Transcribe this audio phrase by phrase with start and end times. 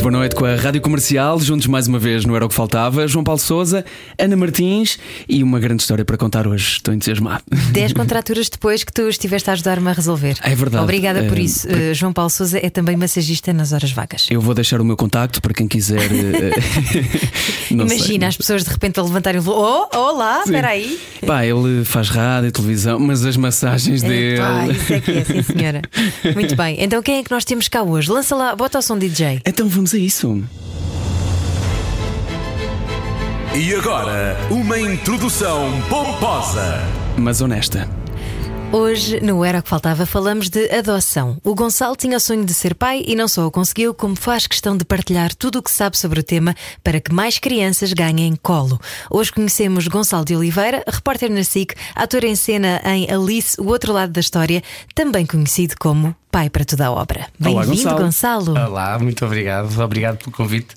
[0.00, 2.54] Muito boa noite com a Rádio Comercial, juntos mais uma vez no Era o que
[2.54, 3.06] Faltava.
[3.06, 3.84] João Paulo Souza,
[4.18, 6.72] Ana Martins e uma grande história para contar hoje.
[6.76, 7.42] Estou entusiasmado.
[7.72, 10.38] 10 contraturas depois que tu estiveste a ajudar-me a resolver.
[10.42, 10.82] É verdade.
[10.84, 11.68] Obrigada por Eh, isso.
[11.68, 14.26] Eh, João Paulo Souza é também massagista nas horas vagas.
[14.30, 16.00] Eu vou deixar o meu contacto para quem quiser.
[16.00, 16.50] eh,
[17.70, 17.96] não sei.
[17.98, 19.86] Imagina as pessoas de repente a levantarem o voo.
[19.92, 20.98] Oh, olá, espera aí.
[21.26, 24.36] Pá, ele faz rádio, televisão, mas as massagens dele.
[24.36, 25.82] Epá, isso é que é, sim senhora.
[26.34, 26.76] Muito bem.
[26.82, 28.10] Então quem é que nós temos cá hoje?
[28.10, 29.42] Lança lá, bota o som DJ.
[29.44, 30.42] Então vamos a isso.
[33.54, 36.80] E agora, uma introdução pomposa.
[37.18, 37.99] Mas honesta.
[38.72, 41.36] Hoje, no Era o que Faltava, falamos de adoção.
[41.42, 44.46] O Gonçalo tinha o sonho de ser pai e não só o conseguiu, como faz
[44.46, 46.54] questão de partilhar tudo o que sabe sobre o tema
[46.84, 48.80] para que mais crianças ganhem colo.
[49.10, 53.92] Hoje conhecemos Gonçalo de Oliveira, repórter na SIC, ator em cena em Alice, o outro
[53.92, 54.62] lado da história,
[54.94, 57.26] também conhecido como pai para toda a obra.
[57.40, 57.98] Bem-vindo, Gonçalo.
[57.98, 58.52] Gonçalo.
[58.52, 59.76] Olá, muito obrigado.
[59.80, 60.76] Obrigado pelo convite.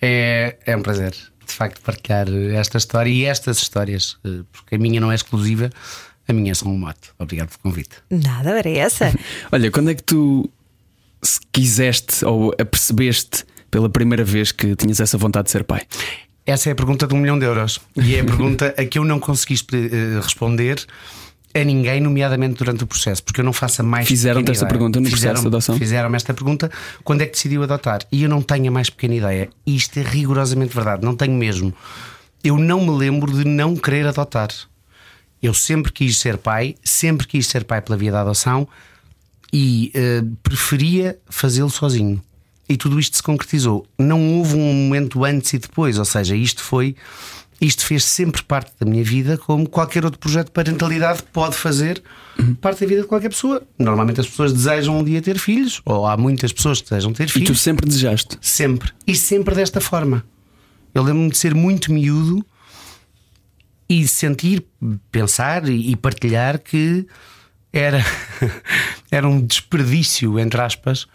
[0.00, 4.78] É, é um prazer, de facto, partilhar esta história e estas histórias, eh, porque a
[4.78, 5.70] minha não é exclusiva,
[6.28, 7.10] a minha é só um mote.
[7.18, 7.96] Obrigado pelo convite.
[8.10, 9.12] Nada, era essa.
[9.52, 10.48] Olha, quando é que tu
[11.22, 15.82] se quiseste ou apercebeste pela primeira vez que tinhas essa vontade de ser pai?
[16.46, 18.98] Essa é a pergunta de um milhão de euros e é a pergunta a que
[18.98, 20.84] eu não consegui eh, responder
[21.54, 24.64] a ninguém, nomeadamente durante o processo, porque eu não faço a mais Fizeram-te pequena esta
[24.64, 24.70] ideia.
[24.78, 25.78] pergunta no processo de adoção?
[25.78, 26.70] Fizeram-me esta pergunta
[27.04, 29.48] quando é que decidiu adotar e eu não tenho a mais pequena ideia.
[29.66, 31.72] Isto é rigorosamente verdade, não tenho mesmo.
[32.42, 34.48] Eu não me lembro de não querer adotar.
[35.44, 38.66] Eu sempre quis ser pai, sempre quis ser pai pela via da adoção
[39.52, 42.18] e eh, preferia fazê-lo sozinho.
[42.66, 43.86] E tudo isto se concretizou.
[43.98, 46.96] Não houve um momento antes e depois, ou seja, isto foi.
[47.60, 52.02] Isto fez sempre parte da minha vida, como qualquer outro projeto de parentalidade pode fazer
[52.62, 53.62] parte da vida de qualquer pessoa.
[53.78, 57.24] Normalmente as pessoas desejam um dia ter filhos, ou há muitas pessoas que desejam ter
[57.24, 57.50] E filhos.
[57.50, 58.38] tu sempre desejaste.
[58.40, 58.90] Sempre.
[59.06, 60.24] E sempre desta forma.
[60.94, 62.42] Eu lembro-me de ser muito miúdo
[63.88, 64.64] e sentir,
[65.10, 67.06] pensar e partilhar que
[67.72, 68.04] era,
[69.10, 71.06] era um desperdício, entre aspas,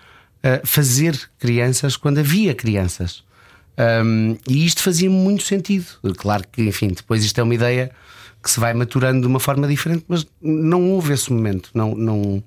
[0.44, 3.24] eh, fazer crianças quando havia crianças.
[4.04, 5.86] Um, e isto fazia muito sentido.
[6.18, 7.92] Claro que, enfim, depois isto é uma ideia
[8.44, 11.72] que se vai maturando de uma forma diferente, mas não houve esse momento.
[11.74, 12.44] Não, não,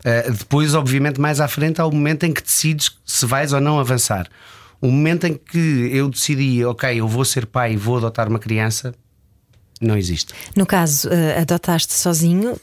[0.00, 3.60] Uh, depois, obviamente, mais à frente há o momento em que decides se vais ou
[3.60, 4.26] não avançar.
[4.80, 8.38] O momento em que eu decidi, ok, eu vou ser pai e vou adotar uma
[8.38, 8.94] criança,
[9.80, 10.34] não existe.
[10.54, 12.54] No caso, eh, adotaste sozinho,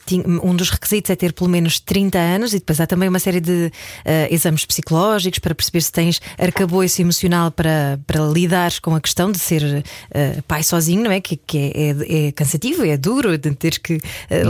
[0.42, 3.40] um dos requisitos é ter pelo menos 30 anos e depois há também uma série
[3.40, 3.72] de
[4.04, 9.32] eh, exames psicológicos para perceber se tens arcabouço emocional para, para lidares com a questão
[9.32, 11.20] de ser eh, pai sozinho, não é?
[11.20, 14.00] Que, que é, é- é cansativo, é duro de teres que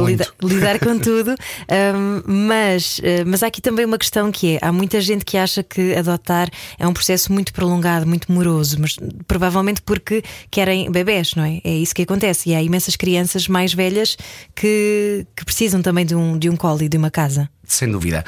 [0.06, 1.30] lida- lidar com tudo.
[1.68, 5.62] Ahm, mas, mas há aqui também uma questão que é: há muita gente que acha
[5.62, 8.96] que adotar é um processo muito prolongado, muito moroso, mas
[9.26, 11.60] provavelmente porque querem bebés, não é?
[11.64, 12.50] É isso que acontece.
[12.50, 14.16] E há imensas crianças mais velhas
[14.54, 17.48] que, que precisam também de um, de um colo e de uma casa.
[17.64, 18.24] Sem dúvida.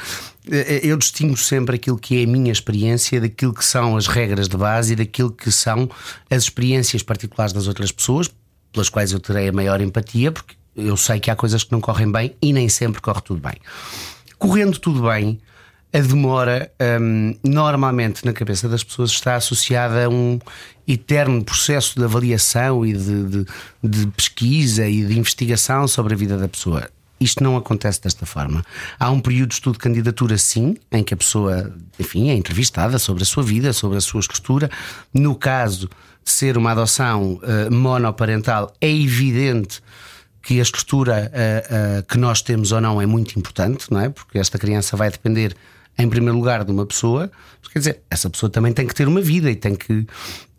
[0.49, 4.47] Eh, Eu distingo sempre aquilo que é a minha experiência daquilo que são as regras
[4.47, 5.89] de base e daquilo que são
[6.29, 8.29] as experiências particulares das outras pessoas,
[8.71, 11.81] pelas quais eu terei a maior empatia, porque eu sei que há coisas que não
[11.81, 13.55] correm bem e nem sempre corre tudo bem.
[14.37, 15.39] Correndo tudo bem,
[15.93, 16.71] a demora
[17.01, 20.39] hum, normalmente na cabeça das pessoas está associada a um
[20.87, 23.45] eterno processo de avaliação e de, de-
[23.83, 26.89] de pesquisa e de investigação sobre a vida da pessoa.
[27.19, 28.63] Isto não acontece desta forma.
[28.99, 32.97] Há um período de estudo de candidatura, sim, em que a pessoa, enfim, é entrevistada
[32.97, 34.71] sobre a sua vida, sobre a sua estrutura.
[35.13, 35.87] No caso
[36.23, 39.81] de ser uma adoção eh, monoparental, é evidente
[40.41, 44.09] que a estrutura eh, eh, que nós temos ou não é muito importante, não é?
[44.09, 45.55] Porque esta criança vai depender,
[45.97, 47.31] em primeiro lugar, de uma pessoa.
[47.71, 50.05] Quer dizer, essa pessoa também tem que ter uma vida e tem que,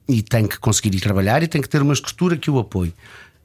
[0.09, 2.95] e tem que conseguir ir trabalhar e tem que ter uma estrutura que o apoie.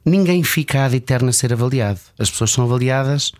[0.04, 2.00] Ninguém fica ad eterno a ser avaliado.
[2.18, 3.32] As pessoas são avaliadas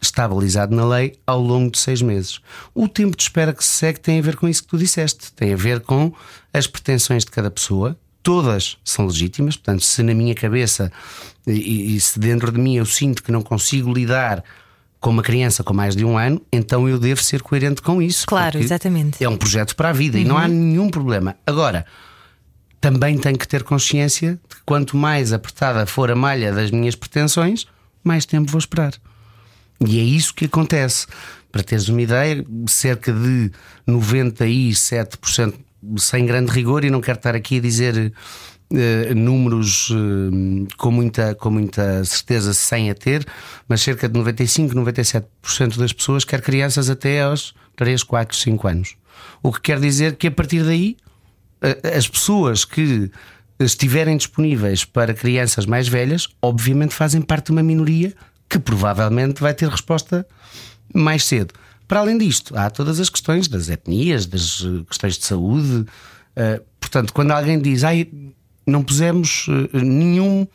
[0.00, 2.40] estabilizado na lei ao longo de seis meses.
[2.74, 5.32] O tempo de espera que se segue tem a ver com isso que tu disseste,
[5.32, 6.12] tem a ver com
[6.52, 7.98] as pretensões de cada pessoa.
[8.22, 10.92] Todas são legítimas, portanto, se na minha cabeça
[11.46, 14.44] e, e se dentro de mim eu sinto que não consigo lidar
[15.00, 18.26] com uma criança com mais de um ano, então eu devo ser coerente com isso.
[18.26, 19.22] Claro, exatamente.
[19.22, 21.36] É um projeto para a vida e não há nenhum problema.
[21.46, 21.86] Agora,
[22.80, 26.94] também tenho que ter consciência de que quanto mais apertada for a malha das minhas
[26.94, 27.66] pretensões,
[28.02, 28.92] mais tempo vou esperar.
[29.86, 31.06] E é isso que acontece.
[31.50, 33.50] Para teres uma ideia, cerca de
[33.86, 35.54] 97%,
[35.96, 38.12] sem grande rigor, e não quero estar aqui a dizer
[38.72, 43.26] uh, números uh, com, muita, com muita certeza sem a ter,
[43.68, 48.96] mas cerca de 95, 97% das pessoas quer crianças até aos 3, 4, 5 anos.
[49.42, 50.96] O que quer dizer que a partir daí
[51.62, 53.10] uh, as pessoas que
[53.58, 58.14] estiverem disponíveis para crianças mais velhas, obviamente fazem parte de uma minoria
[58.48, 60.26] que provavelmente vai ter resposta
[60.94, 61.52] mais cedo.
[61.88, 65.86] Para além disto, há todas as questões das etnias, das questões de saúde.
[66.78, 68.08] portanto, quando alguém diz, ai,
[68.68, 70.46] não pusemos eh, nenhum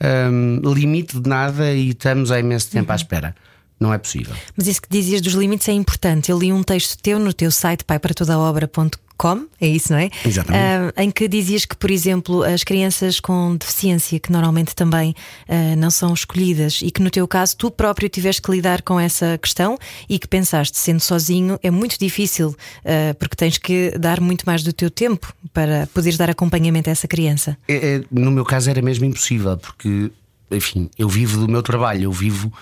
[0.00, 2.92] um, limite de nada e estamos há imenso tempo uhum.
[2.92, 3.36] à espera.
[3.78, 4.34] Não é possível.
[4.56, 6.30] Mas isso que dizias dos limites é importante.
[6.30, 10.10] Eu li um texto teu no teu site paiparatodaobra.com com, é isso, não é?
[10.24, 10.62] Exatamente.
[10.62, 15.14] Uh, em que dizias que, por exemplo, as crianças com deficiência, que normalmente também
[15.48, 19.00] uh, não são escolhidas, e que no teu caso tu próprio tiveste que lidar com
[19.00, 19.78] essa questão
[20.08, 24.62] e que pensaste, sendo sozinho, é muito difícil, uh, porque tens que dar muito mais
[24.62, 27.56] do teu tempo para poderes dar acompanhamento a essa criança.
[27.68, 30.10] É, é, no meu caso era mesmo impossível, porque,
[30.50, 32.52] enfim, eu vivo do meu trabalho, eu vivo.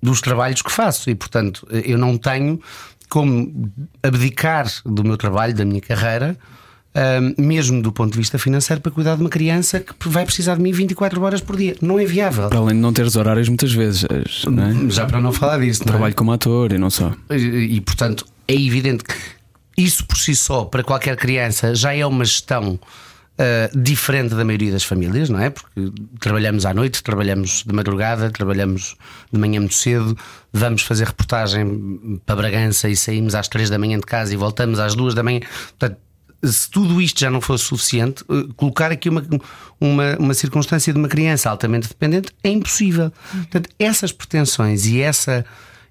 [0.00, 2.60] dos trabalhos que faço e, portanto, eu não tenho
[3.08, 3.70] como
[4.02, 6.36] abdicar do meu trabalho, da minha carreira,
[6.94, 10.56] um, mesmo do ponto de vista financeiro, para cuidar de uma criança que vai precisar
[10.56, 11.76] de mim 24 horas por dia.
[11.80, 12.48] Não é viável.
[12.48, 14.04] Para além de não teres horários muitas vezes.
[14.04, 14.90] É?
[14.90, 15.84] Já para não falar disso.
[15.84, 16.14] Trabalho é?
[16.14, 17.12] como ator e não só.
[17.30, 19.14] E, e, portanto, é evidente que
[19.76, 22.78] isso por si só, para qualquer criança, já é uma gestão
[23.38, 25.48] Uh, diferente da maioria das famílias, não é?
[25.48, 28.96] Porque trabalhamos à noite, trabalhamos de madrugada, trabalhamos
[29.32, 30.18] de manhã muito cedo,
[30.52, 34.80] vamos fazer reportagem para Bragança e saímos às três da manhã de casa e voltamos
[34.80, 35.38] às duas da manhã.
[35.78, 35.98] Portanto,
[36.42, 39.24] se tudo isto já não fosse suficiente, uh, colocar aqui uma,
[39.80, 43.12] uma, uma circunstância de uma criança altamente dependente é impossível.
[43.30, 45.44] Portanto, essas pretensões e essa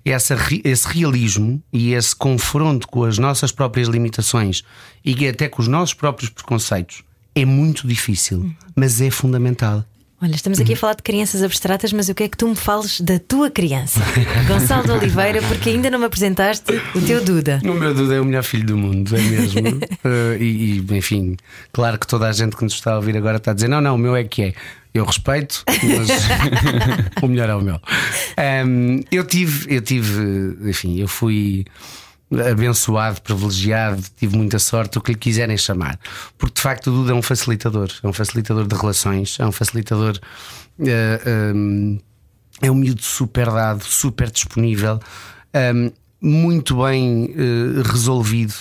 [0.05, 4.63] essa, esse realismo e esse confronto com as nossas próprias limitações
[5.03, 7.03] e até com os nossos próprios preconceitos
[7.37, 9.85] é muito difícil, mas é fundamental.
[10.19, 12.99] Olha, estamos aqui a falar de crianças abstratas, mas eu quero que tu me fales
[12.99, 13.99] da tua criança,
[14.49, 17.61] Gonçalo de Oliveira, porque ainda não me apresentaste o teu Duda.
[17.63, 19.59] O meu Duda é o melhor filho do mundo, é mesmo.
[19.69, 21.37] uh, e, e, enfim,
[21.71, 23.79] claro que toda a gente que nos está a ouvir agora está a dizer: não,
[23.79, 24.53] não, o meu é que é.
[24.91, 26.09] Eu respeito, mas
[27.21, 27.79] o melhor é o meu.
[28.65, 31.65] Um, eu tive, eu tive, enfim, eu fui
[32.31, 35.99] abençoado, privilegiado, tive muita sorte, o que lhe quiserem chamar.
[36.37, 39.51] Porque de facto o Duda é um facilitador, é um facilitador de relações, é um
[39.51, 40.19] facilitador.
[40.79, 41.99] Uh, eh, um,
[42.61, 44.99] é um miúdo super dado, super disponível,
[45.75, 48.55] um, muito bem uh, resolvido.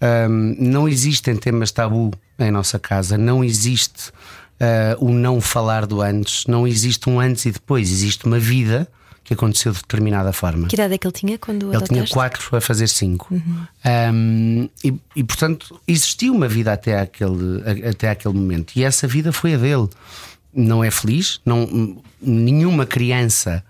[0.00, 4.10] Um, não existem temas tabu em nossa casa, não existe
[4.60, 8.88] uh, o não falar do antes, não existe um antes e depois, existe uma vida
[9.26, 10.68] que aconteceu de determinada forma.
[10.68, 13.26] Que idade é que ele tinha quando Ele tinha 4 a fazer 5.
[13.34, 13.66] Uhum.
[13.84, 18.72] Um, e, e, portanto, existiu uma vida até aquele, até aquele momento.
[18.76, 19.88] E essa vida foi a dele.
[20.54, 23.64] Não é feliz, não, nenhuma criança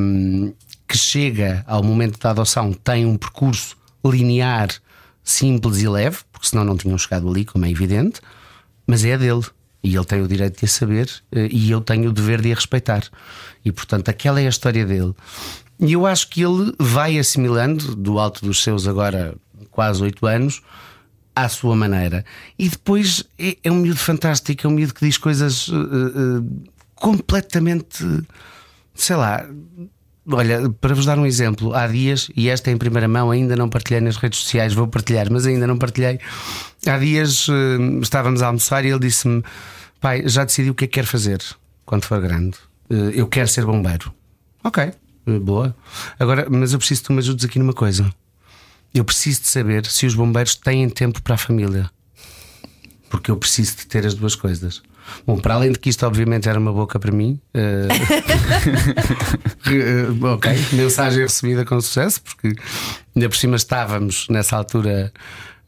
[0.00, 0.52] um,
[0.88, 4.68] que chega ao momento da adoção tem um percurso linear,
[5.22, 8.20] simples e leve, porque senão não tinham chegado ali, como é evidente,
[8.86, 9.44] mas é a dele.
[9.84, 12.50] E ele tem o direito de a saber eh, e eu tenho o dever de
[12.50, 13.04] a respeitar.
[13.62, 15.14] E portanto, aquela é a história dele.
[15.78, 19.36] E eu acho que ele vai assimilando, do alto dos seus agora
[19.70, 20.62] quase oito anos,
[21.36, 22.24] à sua maneira.
[22.58, 26.64] E depois é, é, um miúdo fantástico, é um miúdo que diz coisas uh, uh,
[26.94, 28.04] completamente,
[28.94, 29.46] sei lá.
[30.26, 33.54] Olha, para vos dar um exemplo, há dias, e esta é em primeira mão, ainda
[33.56, 36.18] não partilhei nas redes sociais, vou partilhar, mas ainda não partilhei.
[36.86, 39.44] Há dias uh, estávamos a almoçar e ele disse-me:
[40.00, 41.42] Pai, já decidi o que é que quer fazer
[41.84, 42.56] quando for grande.
[42.90, 44.14] Uh, eu quero ser bombeiro.
[44.62, 44.92] Ok,
[45.26, 45.76] uh, boa.
[46.18, 48.10] Agora, mas eu preciso que tu me ajudes aqui numa coisa.
[48.94, 51.90] Eu preciso de saber se os bombeiros têm tempo para a família.
[53.10, 54.82] Porque eu preciso de ter as duas coisas.
[55.26, 57.40] Bom, para além de que isto, obviamente, era uma boca para mim.
[59.66, 60.26] Uh...
[60.26, 62.54] ok, mensagem recebida com sucesso, porque
[63.16, 65.10] ainda por cima estávamos nessa altura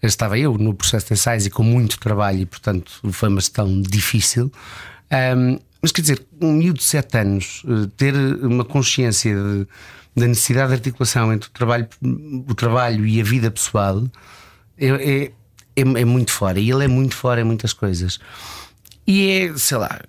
[0.02, 3.80] estava eu no processo de ensaios e com muito trabalho, e portanto foi uma gestão
[3.80, 4.52] difícil.
[5.10, 9.66] Um, mas quer dizer, um miúdo de 7 anos eh, ter uma consciência de,
[10.16, 11.88] da necessidade de articulação entre o trabalho,
[12.48, 14.02] o trabalho e a vida pessoal
[14.76, 15.24] é, é,
[15.76, 16.58] é, é muito fora.
[16.58, 18.18] E ele é muito fora em muitas coisas.
[19.06, 20.00] E é, sei lá,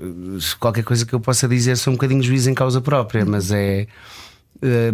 [0.60, 3.88] qualquer coisa que eu possa dizer sou um bocadinho juiz em causa própria, mas é.
[4.62, 4.94] Eh,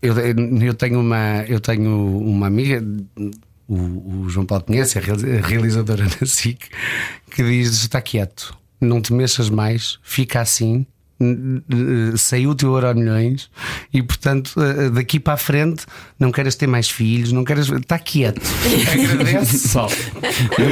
[0.00, 2.82] eu, eu, tenho uma, eu tenho uma amiga
[3.70, 5.02] o, o João Paulo conhece, a
[5.46, 6.68] realizadora da SIC,
[7.30, 10.84] que diz: está quieto, não te mexas mais, fica assim,
[12.16, 13.50] saiu o teu euro milhões
[13.92, 15.84] e, portanto, eh, daqui para a frente
[16.18, 17.68] não queres ter mais filhos, não queres.
[17.68, 18.40] Está quieto.
[19.12, 19.86] Agradece só.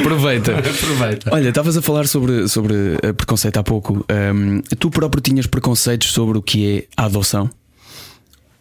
[0.00, 0.58] Aproveita.
[0.58, 1.30] Aproveita.
[1.32, 4.04] Olha, estavas a falar sobre, sobre eh, preconceito há pouco.
[4.08, 7.50] Ahm, tu próprio tinhas preconceitos sobre o que é a adoção?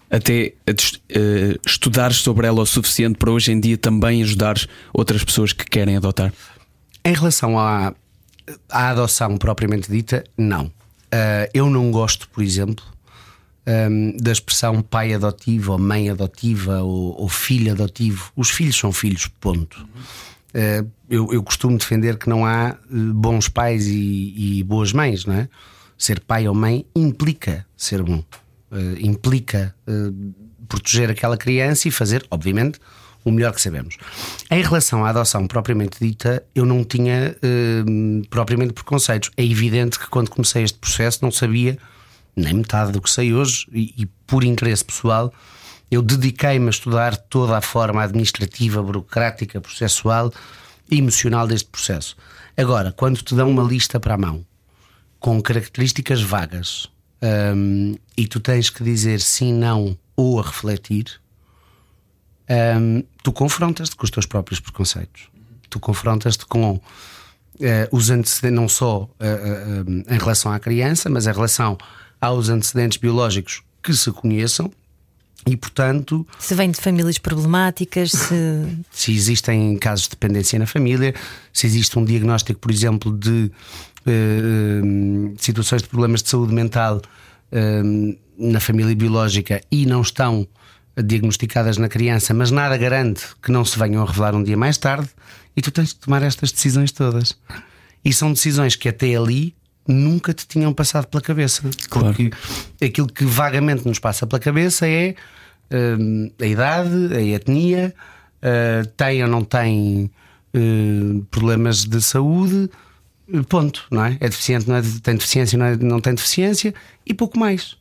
[0.10, 5.24] Até des- eh, estudares sobre ela o suficiente para hoje em dia também ajudares outras
[5.24, 6.34] pessoas que querem adotar?
[7.04, 7.94] Em relação à,
[8.70, 10.72] à adoção propriamente dita, não.
[11.12, 12.84] Ah, eu não gosto, por exemplo,
[13.66, 18.32] ahm, da expressão pai adotivo, ou mãe adotiva, ou, ou filho adotivo.
[18.36, 19.88] Os filhos são filhos, ponto.
[20.54, 25.34] Ah, eu, eu costumo defender que não há bons pais e, e boas mães, não
[25.34, 25.50] é?
[25.98, 28.24] Ser pai ou mãe implica ser bom,
[28.70, 29.74] Eh, implica
[30.68, 32.80] proteger aquela criança e fazer, obviamente,
[33.28, 33.98] o melhor que sabemos.
[34.50, 37.84] Em relação à adoção propriamente dita, eu não tinha eh,
[38.30, 39.32] propriamente preconceitos.
[39.36, 41.78] É evidente que quando comecei este processo não sabia
[42.36, 45.34] nem metade do que sei hoje e, e por interesse pessoal
[45.90, 50.32] eu dediquei-me a estudar toda a forma administrativa, burocrática, processual
[50.90, 52.16] e emocional deste processo.
[52.56, 54.46] Agora, quando te dão uma lista para a mão
[55.20, 56.90] com características vagas
[57.56, 61.20] hum, e tu tens que dizer sim, não ou a refletir,
[62.50, 65.30] hum, tu confrontas-te com os teus próprios preconceitos.
[65.70, 66.82] Tu confrontas-te com
[67.60, 71.78] eh, os antecedentes, não só eh, eh, em relação à criança, mas em relação
[72.22, 74.72] aos antecedentes biológicos que se conheçam
[75.46, 78.36] e, portanto, Se vem de famílias problemáticas, se.
[78.92, 81.16] se existem casos de dependência na família,
[81.52, 83.52] se existe um diagnóstico, por exemplo, de
[85.38, 87.02] situações de problemas de saúde mental
[88.38, 90.48] na família biológica e não estão
[91.04, 94.78] diagnosticadas na criança, mas nada garante que não se venham a revelar um dia mais
[94.78, 95.10] tarde,
[95.56, 97.38] e tu tens de tomar estas decisões todas.
[98.04, 99.56] E são decisões que até ali
[99.88, 101.64] nunca te tinham passado pela cabeça.
[101.90, 102.08] Claro.
[102.08, 102.32] Porque
[102.84, 105.16] aquilo que vagamente nos passa pela cabeça é
[105.72, 107.94] hum, a idade, a etnia,
[108.38, 110.12] uh, tem ou não tem
[110.54, 112.70] uh, problemas de saúde,
[113.34, 114.18] uh, ponto, não é?
[114.20, 114.82] É deficiente, não é?
[115.02, 115.76] Tem deficiência, não, é?
[115.78, 116.74] não tem deficiência
[117.06, 117.78] e pouco mais.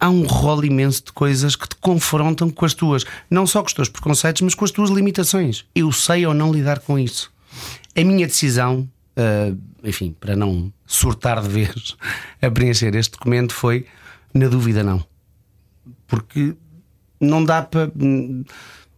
[0.00, 3.68] Há um rol imenso de coisas que te confrontam com as tuas, não só com
[3.68, 5.66] os teus preconceitos, mas com as tuas limitações.
[5.74, 7.30] Eu sei ou não lidar com isso.
[7.94, 11.96] A minha decisão, uh, enfim, para não surtar de vez
[12.40, 13.86] a preencher este documento, foi
[14.32, 15.04] na dúvida, não.
[16.06, 16.54] Porque
[17.20, 17.92] não dá para.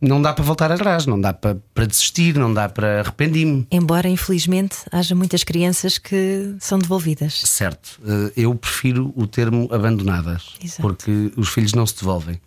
[0.02, 3.64] Não dá para voltar atrás, não dá para, para desistir, não dá para arrependi-me.
[3.70, 7.34] Embora, infelizmente, haja muitas crianças que são devolvidas.
[7.46, 10.82] Certo, eh, eu prefiro o termo abandonadas, Exato.
[10.82, 12.40] porque os filhos não se devolvem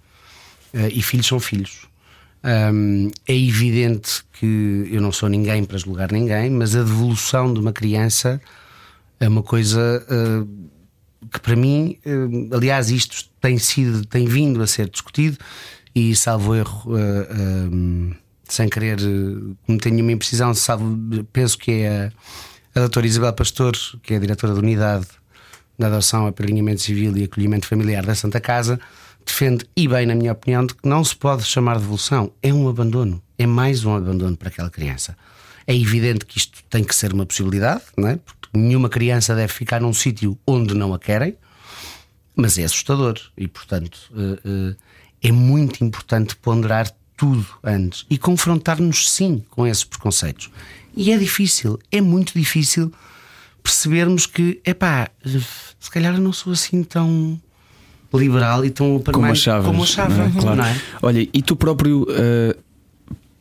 [0.74, 1.88] Eh, e filhos são filhos.
[2.44, 7.72] É evidente que eu não sou ninguém para julgar ninguém, mas a devolução de uma
[7.72, 8.40] criança
[9.20, 10.46] é uma coisa eh,
[11.32, 11.98] que para mim,
[12.52, 15.38] aliás, isto tem sido, tem vindo a ser discutido
[15.96, 22.12] e salvo erro, eh, eh, sem querer eh, cometer nenhuma imprecisão, salvo, penso que é
[22.76, 23.74] a, a doutora Isabel Pastor,
[24.04, 25.08] que é a diretora da unidade
[25.80, 28.80] da adoção, apadrinhamento civil e acolhimento familiar da Santa Casa,
[29.26, 32.54] defende, e bem, na minha opinião, de que não se pode chamar de devolução, é
[32.54, 35.18] um abandono, é mais um abandono para aquela criança.
[35.66, 38.18] É evidente que isto tem que ser uma possibilidade, não é?
[38.18, 41.36] Porque nenhuma criança deve ficar num sítio onde não a querem,
[42.36, 44.76] mas é assustador e, portanto, eh, eh,
[45.26, 50.52] é muito importante ponderar tudo antes e confrontar-nos, sim, com esses preconceitos.
[50.96, 52.92] E é difícil, é muito difícil
[53.64, 57.42] percebermos que, epá, se calhar eu não sou assim tão
[58.14, 59.66] liberal e tão Como mind achavas.
[59.66, 60.32] como achava, não é?
[60.32, 60.56] Claro.
[60.58, 60.82] não é?
[61.02, 62.56] Olha, e tu próprio eh,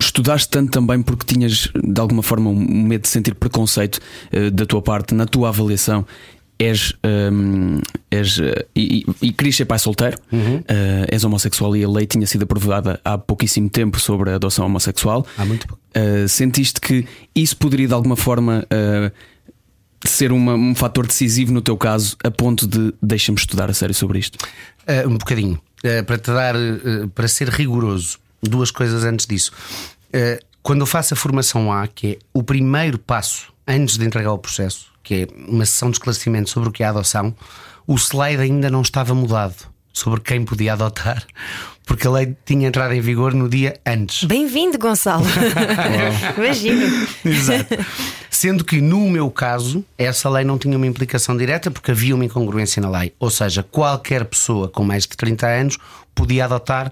[0.00, 4.00] estudaste tanto também porque tinhas de alguma forma um medo de sentir preconceito
[4.32, 6.06] eh, da tua parte na tua avaliação.
[6.58, 7.80] És, ehm,
[8.10, 12.06] és eh, e, e, e querias ser pai solteiro, eh, és homossexual e a lei
[12.06, 15.26] tinha sido aprovada há pouquíssimo tempo sobre a adoção homossexual.
[15.36, 15.82] Há muito pouco.
[15.96, 19.10] Uh, sentiste que isso poderia de alguma forma uh,
[20.06, 23.94] ser uma- um fator decisivo no teu caso, a ponto de deixa-me estudar a sério
[23.94, 24.36] sobre isto?
[24.86, 25.60] Uh, um bocadinho.
[25.84, 29.50] Uh, para te dar, uh, para ser rigoroso, duas coisas antes disso.
[30.14, 34.32] Uh, quando eu faço a formação A, que é o primeiro passo antes de entregar
[34.32, 37.34] o processo, que é uma sessão de esclarecimento sobre o que é a adoção,
[37.86, 39.54] o slide ainda não estava mudado
[39.92, 41.24] sobre quem podia adotar,
[41.86, 44.24] porque a lei tinha entrado em vigor no dia antes.
[44.24, 45.24] Bem-vindo, Gonçalo.
[46.36, 47.06] Imagino.
[47.24, 47.76] Exato.
[48.28, 52.24] Sendo que no meu caso, essa lei não tinha uma implicação direta porque havia uma
[52.24, 53.12] incongruência na lei.
[53.20, 55.78] Ou seja, qualquer pessoa com mais de 30 anos
[56.14, 56.90] podia adotar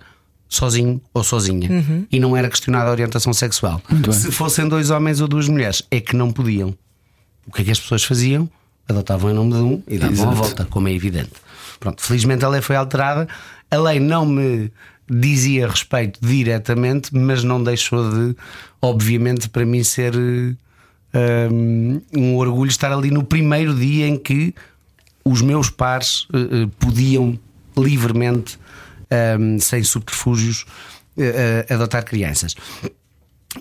[0.49, 2.07] sozinho ou sozinha.
[2.13, 3.81] E não era questionada a orientação sexual.
[3.89, 4.19] Muito bem.
[4.19, 6.75] Se fossem dois homens ou duas mulheres, é que não podiam.
[7.47, 8.49] O que é que as pessoas faziam?
[8.89, 10.35] adotavam em nome de um e davam a Exato.
[10.35, 11.33] volta, como é evidente.
[11.79, 13.29] Pronto, felizmente a lei foi alterada,
[13.71, 14.71] a lei não me
[15.11, 18.37] dizia respeito diretamente, mas não deixou de,
[18.81, 24.55] obviamente, para mim ser um, um orgulho estar ali no primeiro dia em que
[25.25, 27.39] os meus pares eh, podiam
[27.77, 28.59] livremente,
[29.39, 30.65] um, sem subterfúgios,
[31.17, 32.57] eh, eh, adotar crianças.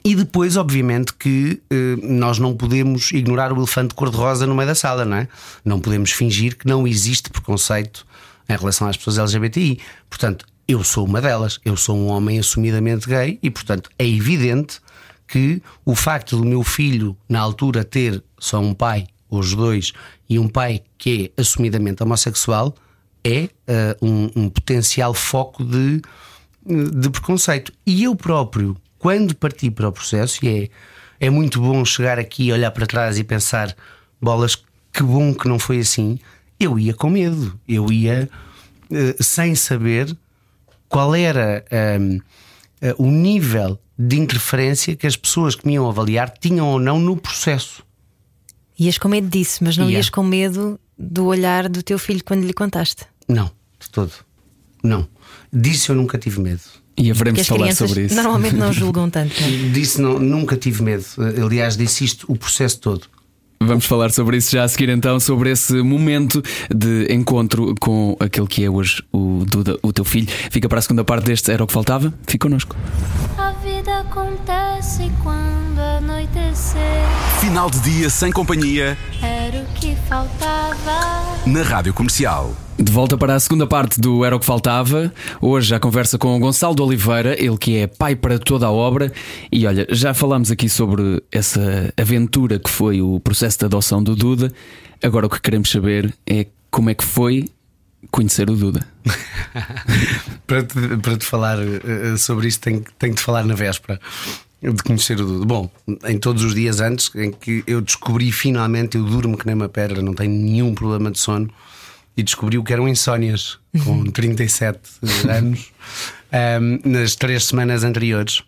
[0.03, 4.75] E depois, obviamente, que eh, nós não podemos ignorar o elefante cor-de-rosa no meio da
[4.75, 5.27] sala, não é?
[5.65, 8.05] Não podemos fingir que não existe preconceito
[8.47, 9.79] em relação às pessoas LGBTI.
[10.09, 14.79] Portanto, eu sou uma delas, eu sou um homem assumidamente gay e, portanto, é evidente
[15.27, 19.91] que o facto do meu filho, na altura, ter só um pai, os dois,
[20.29, 22.75] e um pai que é assumidamente homossexual,
[23.23, 26.01] é eh, um, um potencial foco de,
[26.65, 27.71] de preconceito.
[27.85, 30.69] E eu próprio, quando parti para o processo, e
[31.19, 33.75] é, é muito bom chegar aqui, olhar para trás e pensar:
[34.21, 34.55] bolas,
[34.93, 36.19] que bom que não foi assim.
[36.59, 38.29] Eu ia com medo, eu ia
[38.91, 40.15] eh, sem saber
[40.87, 42.19] qual era ehm,
[42.79, 46.99] eh, o nível de interferência que as pessoas que me iam avaliar tinham ou não
[46.99, 47.83] no processo.
[48.79, 49.97] Ias com medo disso, mas não Ia.
[49.97, 53.05] ias com medo do olhar do teu filho quando lhe contaste.
[53.27, 54.13] Não, de todo.
[54.83, 55.07] Não.
[55.51, 56.80] Disso eu nunca tive medo.
[57.01, 58.15] E haveremos de falar sobre isso.
[58.15, 59.33] normalmente não julgam tanto.
[59.41, 59.51] não é?
[59.71, 61.03] Disse não, nunca tive medo.
[61.43, 63.01] Aliás, disse isto o processo todo.
[63.63, 66.41] Vamos falar sobre isso já a seguir então, sobre esse momento
[66.73, 70.27] de encontro com aquele que é hoje o Duda, o teu filho.
[70.49, 72.11] Fica para a segunda parte deste Era o que Faltava.
[72.25, 72.75] Fica connosco.
[73.37, 76.81] A vida acontece quando anoitecer.
[77.39, 79.60] Final de dia sem companhia Era o que
[80.11, 81.47] faltava.
[81.47, 82.53] na Rádio Comercial.
[82.77, 85.13] De volta para a segunda parte do Era o que Faltava.
[85.39, 88.71] Hoje a conversa com o Gonçalo de Oliveira, ele que é pai para toda a
[88.71, 89.09] obra.
[89.49, 94.13] E olha, já falámos aqui sobre essa aventura que foi o processo de adoção do
[94.13, 94.51] Duda.
[95.01, 97.49] Agora o que queremos saber é como é que foi
[98.11, 98.85] conhecer o Duda.
[100.45, 103.97] para, te, para te falar eh, sobre isto, tenho, tenho de falar na véspera
[104.61, 105.45] de conhecer o Dudu.
[105.45, 105.71] Bom,
[106.05, 109.69] em todos os dias antes, em que eu descobri finalmente, eu durmo que nem uma
[109.69, 111.49] pedra, não tenho nenhum problema de sono,
[112.15, 114.79] e descobri o que eram insónias com 37
[115.27, 115.71] anos,
[116.31, 118.43] ehm, nas três semanas anteriores.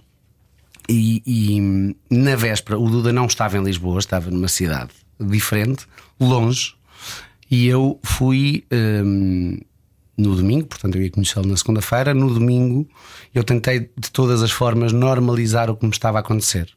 [0.88, 5.88] E, e na véspera, o Duda não estava em Lisboa, estava numa cidade diferente,
[6.20, 6.76] longe,
[7.50, 9.60] e eu fui hum,
[10.18, 12.14] no domingo, portanto eu ia conhecê-lo na segunda-feira.
[12.14, 12.88] No domingo
[13.34, 16.70] eu tentei de todas as formas normalizar o que me estava a acontecer.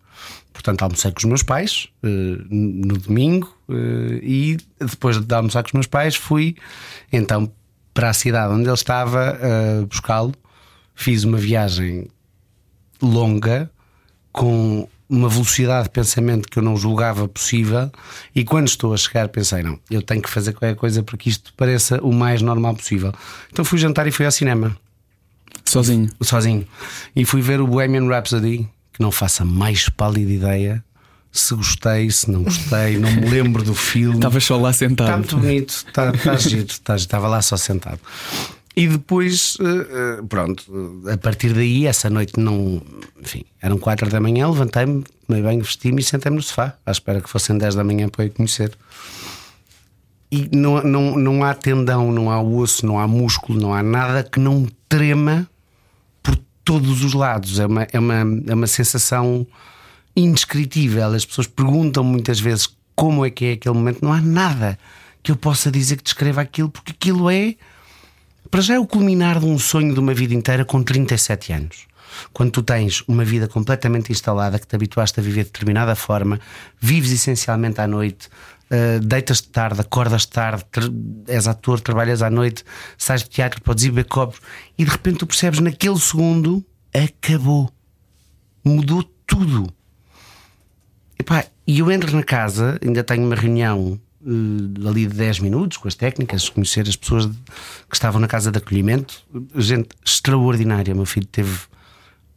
[0.53, 2.09] Portanto, almocei com os meus pais eh,
[2.49, 6.57] no domingo eh, e depois de almoçar com os meus pais fui
[7.13, 7.53] então
[7.93, 9.39] para a cidade onde ele estava
[9.83, 10.35] a buscá-lo.
[10.95, 12.09] Fiz uma viagem
[13.03, 13.71] longa,
[14.33, 17.91] com uma velocidade de pensamento que eu não julgava possível,
[18.35, 21.29] e quando estou a chegar, pensei: não, eu tenho que fazer qualquer coisa para que
[21.29, 23.13] isto pareça o mais normal possível.
[23.53, 24.77] Então fui jantar e fui ao cinema,
[25.65, 26.11] Sozinho.
[26.21, 26.67] sozinho,
[27.15, 30.85] e fui ver o Bohemian Rhapsody, que não faça mais pálida ideia
[31.37, 34.17] se gostei, se não gostei, não me lembro do filme.
[34.17, 35.07] Estavas só lá sentado.
[35.07, 36.67] Está muito bonito, está tá giro,
[36.97, 38.01] estava lá só sentado.
[38.77, 42.83] E depois, eh, eh, pronto, a partir daí, essa noite não.
[43.19, 47.23] Enfim, eram quatro da manhã, levantei-me, tomei banho, vesti-me e sentei-me no sofá, à espera
[47.23, 48.77] que fossem 10 da manhã para eu conhecer.
[50.31, 54.23] E não, não, não há tendão, não há osso, não há músculo, não há nada
[54.23, 55.49] que não trema
[56.23, 57.59] por todos os lados.
[57.59, 58.15] É uma, é uma,
[58.47, 59.47] é uma sensação
[60.15, 61.15] indescritível.
[61.15, 64.05] As pessoas perguntam muitas vezes como é que é aquele momento.
[64.05, 64.79] Não há nada
[65.23, 67.55] que eu possa dizer que descreva aquilo, porque aquilo é.
[68.51, 71.87] Para já é o culminar de um sonho de uma vida inteira com 37 anos.
[72.33, 76.41] Quando tu tens uma vida completamente instalada, que te habituaste a viver de determinada forma,
[76.81, 78.29] vives essencialmente à noite,
[78.71, 80.65] uh, deitas-te tarde, acordas tarde,
[81.27, 82.65] és ator, trabalhas à noite,
[82.97, 84.41] sais de teatro, podes ir beber copos
[84.79, 87.71] e de repente tu percebes naquele segundo acabou.
[88.65, 89.69] Mudou tudo.
[91.19, 95.79] Epá, E eu entro na casa, ainda tenho uma reunião eh, ali de 10 minutos
[95.79, 99.23] com as técnicas, conhecer as pessoas que estavam na casa de acolhimento.
[99.55, 100.95] Gente extraordinária.
[100.95, 101.57] Meu filho teve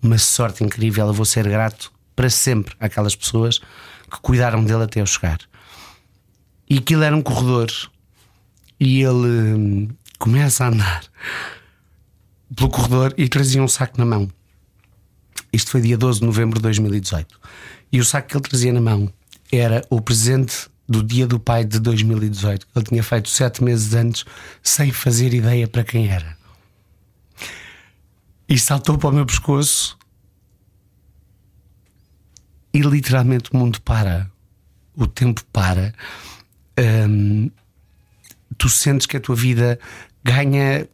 [0.01, 1.07] uma sorte incrível.
[1.07, 5.39] Eu vou ser grato para sempre àquelas pessoas que cuidaram dele até eu chegar.
[6.69, 7.71] E aquilo era um corredor.
[8.79, 9.87] E ele hum,
[10.19, 11.03] começa a andar
[12.55, 14.29] pelo corredor e trazia um saco na mão.
[15.51, 17.39] Isto foi dia 12 de novembro de 2018.
[17.91, 19.11] E o saco que ele trazia na mão
[19.51, 22.65] era o presente do dia do pai de 2018.
[22.65, 24.25] que Ele tinha feito sete meses antes,
[24.63, 26.35] sem fazer ideia para quem era.
[28.47, 29.95] E saltou para o meu pescoço.
[32.73, 34.31] E literalmente o mundo para.
[34.95, 35.93] O tempo para.
[37.07, 37.51] Hum,
[38.57, 39.79] tu sentes que a tua vida
[40.23, 40.89] ganha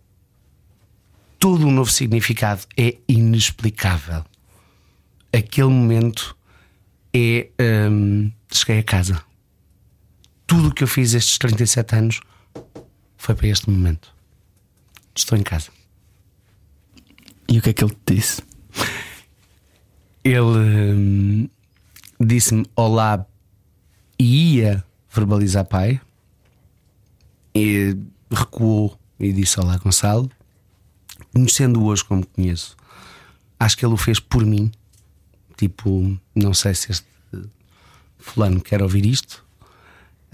[1.40, 2.64] todo um novo significado.
[2.76, 4.26] É inexplicável.
[5.32, 6.36] Aquele momento
[7.14, 7.48] é.
[7.90, 9.35] Hum, cheguei a casa.
[10.48, 12.22] Tudo o que eu fiz estes 37 anos
[13.18, 14.14] foi para este momento.
[15.16, 15.70] Estou em casa.
[17.48, 18.42] E o que é que ele te disse?
[20.24, 21.50] Ele hum,
[22.20, 23.26] disse-me olá
[24.20, 26.02] e ia verbalizar pai.
[27.54, 27.96] E
[28.30, 30.30] recuou e disse olá Gonçalo.
[31.32, 32.76] Conhecendo-o hoje como conheço,
[33.60, 34.72] acho que ele o fez por mim.
[35.58, 37.08] Tipo, não sei se este
[38.18, 39.45] fulano quer ouvir isto.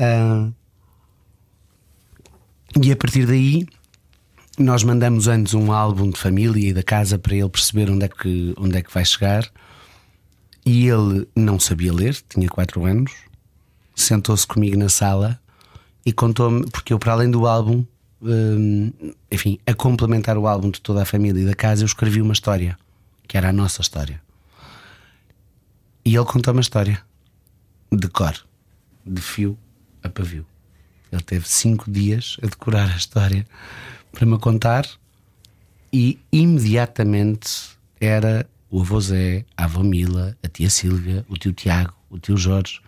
[0.03, 0.49] Ah,
[2.81, 3.67] e a partir daí
[4.57, 8.07] nós mandamos antes um álbum de família e da casa para ele perceber onde é
[8.07, 9.47] que, onde é que vai chegar.
[10.65, 13.11] E ele não sabia ler, tinha 4 anos,
[13.95, 15.39] sentou-se comigo na sala
[16.03, 17.85] e contou-me, porque eu, para além do álbum,
[18.21, 18.91] hum,
[19.31, 22.33] enfim, a complementar o álbum de toda a família e da casa, eu escrevi uma
[22.33, 22.77] história,
[23.27, 24.19] que era a nossa história.
[26.03, 27.01] E ele contou uma história
[27.91, 28.35] de cor,
[29.05, 29.57] de fio
[30.03, 30.45] a pavio.
[31.11, 33.45] Ele teve cinco dias a decorar a história
[34.11, 34.87] para me contar
[35.91, 41.93] e imediatamente era o avô Zé, a avó Mila, a tia Sílvia, o tio Tiago,
[42.09, 42.79] o tio Jorge.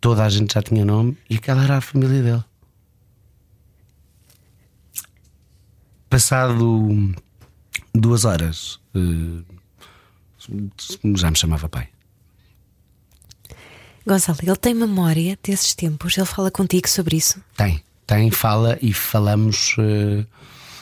[0.00, 2.44] Toda a gente já tinha nome e aquela era a família dele.
[6.10, 7.14] Passado
[7.94, 9.44] duas horas, eh,
[11.16, 11.88] já me chamava pai.
[14.06, 16.16] Gonçalo, ele tem memória desses tempos?
[16.16, 17.40] Ele fala contigo sobre isso?
[17.56, 20.26] Tem, tem, fala e falamos, uh,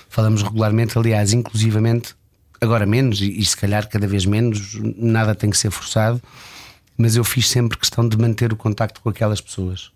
[0.09, 2.15] falamos regularmente, aliás, inclusivamente,
[2.61, 6.21] agora menos, e, se calhar cada vez menos, nada tem que ser forçado,
[6.97, 9.91] mas eu fiz sempre questão de manter o contacto com aquelas pessoas.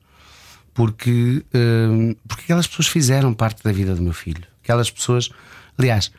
[0.73, 4.43] Porque, uh, porque aquelas pessoas fizeram parte da vida do meu filho.
[4.63, 5.31] Aquelas pessoas,
[5.79, 6.11] aliás,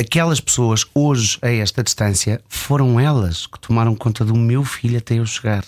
[0.00, 5.14] aquelas pessoas hoje a esta distância foram elas que tomaram conta do meu filho até
[5.14, 5.64] eu chegar.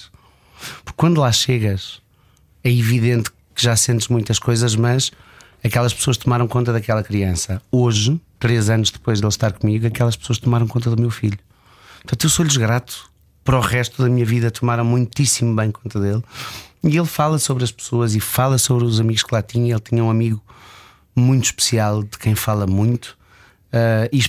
[0.85, 2.01] Porque quando lá chegas,
[2.63, 5.13] é evidente que já sentes muitas coisas, mas
[5.63, 7.61] aquelas pessoas tomaram conta daquela criança.
[7.71, 11.39] Hoje, três anos depois de ele estar comigo, aquelas pessoas tomaram conta do meu filho.
[12.03, 13.11] Portanto, eu sou-lhes grato.
[13.43, 16.23] Para o resto da minha vida, tomaram muitíssimo bem conta dele.
[16.83, 19.75] E ele fala sobre as pessoas e fala sobre os amigos que lá tinha.
[19.75, 20.43] Ele tinha um amigo
[21.15, 23.17] muito especial, de quem fala muito.
[24.13, 24.23] E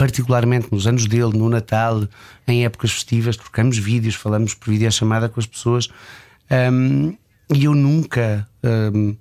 [0.00, 2.08] particularmente nos anos dele, no Natal,
[2.48, 5.90] em épocas festivas, trocamos vídeos, falamos por videochamada com as pessoas.
[6.50, 7.14] Um,
[7.54, 8.48] e eu nunca
[8.94, 9.14] um,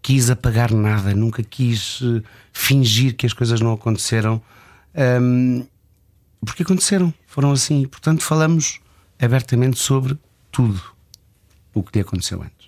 [0.00, 4.40] quis apagar nada, nunca quis uh, fingir que as coisas não aconteceram,
[5.20, 5.66] um,
[6.44, 7.84] porque aconteceram, foram assim.
[7.88, 8.80] Portanto, falamos
[9.20, 10.16] abertamente sobre
[10.52, 10.80] tudo
[11.74, 12.61] o que lhe aconteceu antes.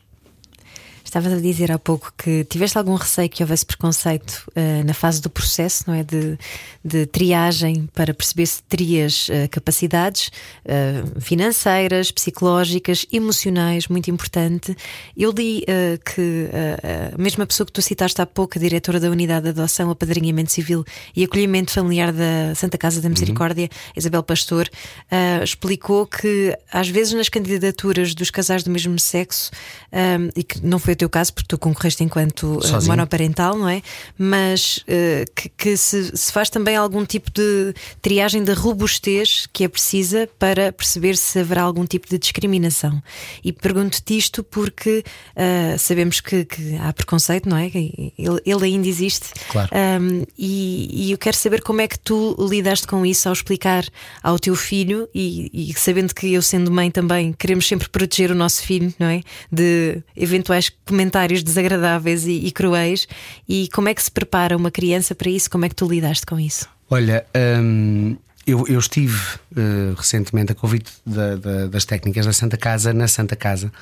[1.15, 5.23] Estavas a dizer há pouco que tiveste algum receio que houvesse preconceito uh, na fase
[5.23, 6.03] do processo, não é?
[6.03, 6.37] De,
[6.85, 10.33] de triagem para perceber se terias uh, capacidades
[10.65, 14.77] uh, financeiras, psicológicas, emocionais, muito importante.
[15.17, 15.65] Eu li
[16.15, 16.49] que
[17.15, 20.51] a mesma pessoa que tu citaste há pouco, a diretora da Unidade de Adoção, Apadrinhamento
[20.51, 23.93] Civil e Acolhimento Familiar da Santa Casa da Misericórdia, uhum.
[23.97, 24.69] Isabel Pastor,
[25.43, 29.51] explicou que às vezes nas candidaturas dos casais do mesmo sexo,
[30.35, 33.83] e que não foi o teu caso, porque tu concorreste enquanto uh, monoparental, não é?
[34.19, 39.65] Mas uh, que, que se, se, faz também algum tipo de triagem da robustez que
[39.65, 43.03] é precisa para perceber se haverá algum tipo de discriminação.
[43.43, 45.05] E pergunto-te isto porque
[45.37, 47.67] uh, sabemos que, que, há preconceito, não é?
[47.75, 49.29] Ele, ele ainda existe.
[49.49, 49.71] Claro.
[49.73, 53.85] Um, e, e, eu quero saber como é que tu lidaste com isso ao explicar
[54.23, 58.35] ao teu filho e, e sabendo que eu, sendo mãe, também queremos sempre proteger o
[58.35, 59.23] nosso filho, não é?
[59.51, 63.07] De eventuais comentários desagradáveis e, e cruéis.
[63.49, 65.51] E como é que se prepara uma criança para isso?
[65.51, 66.69] Como é que tu lidaste com isso?
[66.91, 67.25] Olha,
[67.61, 68.17] hum,
[68.47, 69.19] eu, eu, estive
[69.53, 73.73] uh, recentemente a convite da, da, das técnicas da Santa Casa, na Santa Casa,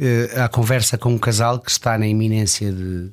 [0.00, 3.10] uh, à conversa com um casal que está na iminência de,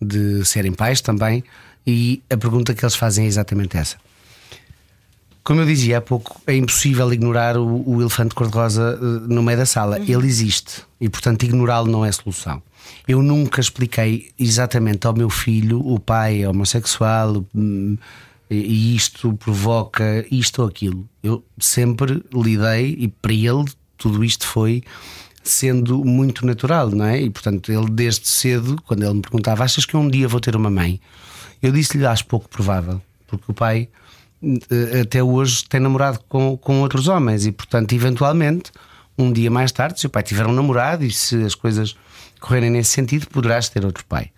[0.00, 1.42] de serem pais também,
[1.86, 3.96] e a pergunta que eles fazem é exatamente essa.
[5.42, 9.58] Como eu dizia há pouco, é impossível ignorar o, o elefante cor-de-rosa uh, no meio
[9.58, 9.98] da sala.
[9.98, 10.04] Uhum.
[10.06, 12.62] Ele existe e, portanto, ignorá-lo não é solução.
[13.06, 17.96] Eu nunca expliquei exatamente ao meu filho, o pai é homossexual hum,
[18.50, 21.08] e isto provoca isto ou aquilo.
[21.22, 23.64] Eu sempre lidei e para ele
[23.96, 24.82] tudo isto foi
[25.42, 27.20] sendo muito natural, não é?
[27.20, 30.56] E portanto, ele desde cedo, quando ele me perguntava: Achas que um dia vou ter
[30.56, 31.00] uma mãe?
[31.62, 33.88] Eu disse-lhe: Acho pouco provável, porque o pai eh,
[35.02, 38.72] até hoje tem namorado com, com outros homens e, portanto, eventualmente,
[39.18, 41.94] um dia mais tarde, se o pai tiver um namorado e se as coisas
[42.40, 44.30] correrem nesse sentido, poderás ter outro pai.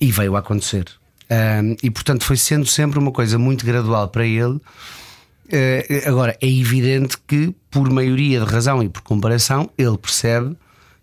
[0.00, 0.86] E veio a acontecer.
[1.30, 4.60] Um, e portanto foi sendo sempre uma coisa muito gradual para ele.
[5.46, 10.56] Uh, agora, é evidente que, por maioria de razão e por comparação, ele percebe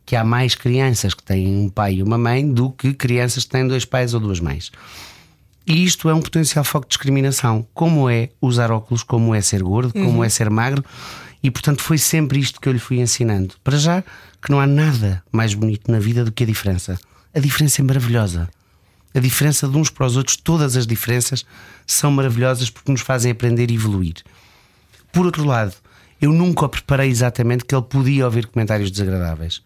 [0.06, 3.50] que há mais crianças que têm um pai e uma mãe do que crianças que
[3.52, 4.72] têm dois pais ou duas mães.
[5.68, 7.68] E isto é um potencial foco de discriminação.
[7.74, 10.84] Como é usar óculos, como é ser gordo, como é ser magro.
[11.44, 13.56] E portanto foi sempre isto que eu lhe fui ensinando.
[13.64, 14.02] Para já,
[14.42, 16.98] que não há nada mais bonito na vida do que a diferença.
[17.36, 18.50] A diferença é maravilhosa.
[19.14, 21.46] A diferença de uns para os outros, todas as diferenças
[21.86, 24.16] são maravilhosas porque nos fazem aprender e evoluir.
[25.12, 25.74] Por outro lado,
[26.22, 29.62] eu nunca o preparei exatamente que ele podia ouvir comentários desagradáveis.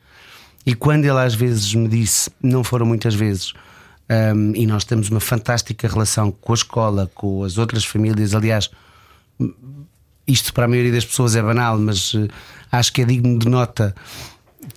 [0.66, 3.54] E quando ele às vezes me disse, não foram muitas vezes,
[4.36, 8.36] um, e nós temos uma fantástica relação com a escola, com as outras famílias.
[8.36, 8.70] Aliás,
[10.28, 12.28] isto para a maioria das pessoas é banal, mas uh,
[12.72, 13.96] acho que é digno de nota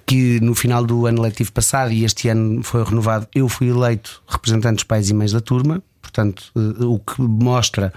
[0.07, 4.23] que no final do ano letivo passado e este ano foi renovado, eu fui eleito
[4.29, 7.93] representante dos pais e mães da turma, portanto, uh, o que mostra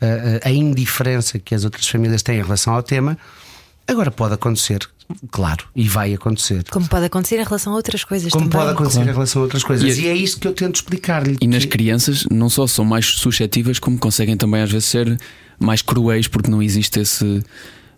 [0.00, 3.18] uh, a indiferença que as outras famílias têm em relação ao tema.
[3.88, 4.86] Agora pode acontecer,
[5.30, 6.62] claro, e vai acontecer.
[6.70, 8.58] Como pode acontecer em relação a outras coisas Como também.
[8.60, 9.10] pode acontecer Claro.
[9.10, 9.96] em relação a outras coisas.
[9.96, 11.36] E- E, é isto que eu tento explicar-lhe.
[11.40, 15.18] E nas que- crianças não só são mais suscetíveis, como conseguem também às vezes ser
[15.58, 17.42] mais cruéis porque não existe esse.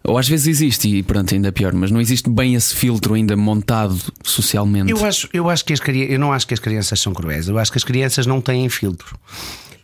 [0.04, 3.36] Ou às vezes existe, e pronto, ainda pior, mas não existe bem esse filtro ainda
[3.36, 4.90] montado socialmente.
[4.90, 7.48] Eu acho, eu acho que as crianças, eu não acho que as crianças são cruéis,
[7.48, 9.18] eu acho que as crianças não têm filtro.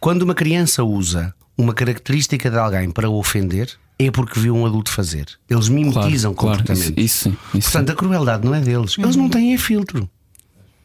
[0.01, 4.67] Quando uma criança usa uma característica de alguém para o ofender, é porque viu um
[4.67, 5.27] adulto fazer.
[5.49, 7.05] Eles Claro, mimetizam claro, isso, comportamentos.
[7.05, 7.37] isso sim.
[7.55, 8.95] Isso Portanto, a crueldade não é deles.
[8.99, 10.09] Eles não têm é filtro.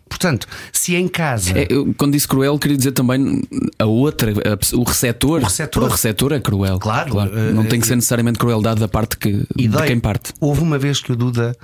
[0.08, 1.58] Portanto, se em casa.
[1.58, 3.42] É, eu, quando disse cruel, queria dizer também
[3.80, 5.40] a outra, a o receptor.
[5.42, 5.84] O receptor.
[5.84, 6.80] O receptor é cruel.
[6.80, 10.34] Claro, eh, Não tem que ser necessariamente crueldade da parte que, E de quem parte.
[10.40, 11.56] Houve uma vez que o Duda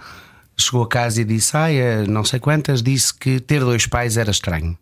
[0.57, 4.15] chegou a casa e disse: Ai, eh, não sei quantas, disse que ter dois pais
[4.15, 4.77] era estranho.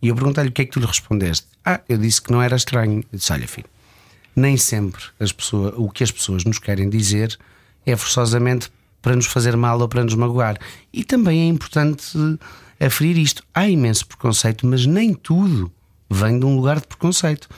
[0.00, 1.46] E eu perguntei-lhe o que é que tu lhe respondeste.
[1.64, 3.02] Ah, eu disse que não era estranho.
[3.12, 3.68] Eu disse: Olha, filho,
[4.36, 7.38] nem sempre as pessoas, o que as pessoas nos querem dizer
[7.86, 10.58] é forçosamente para nos fazer mal ou para nos magoar.
[10.92, 12.16] E também é importante
[12.80, 13.42] aferir isto.
[13.54, 15.70] Há imenso preconceito, mas nem tudo
[16.10, 17.48] vem de um lugar de preconceito.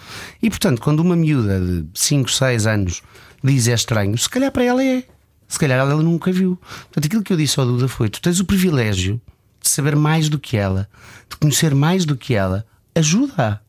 [0.42, 3.03] E portanto, quando uma miúda de 5, 6 anos
[3.42, 5.05] diz é estranho, se calhar para ela é.
[5.49, 6.57] Se calhar ela nunca viu.
[6.57, 9.20] Portanto, aquilo que eu disse ao Duda foi: tu tens o privilégio
[9.68, 10.88] de saber mais do que ela,
[11.29, 13.61] de conhecer mais do que ela, ajuda-a.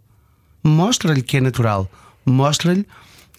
[0.63, 1.89] Mostra-lhe que é natural.
[2.25, 2.85] Mostra-lhe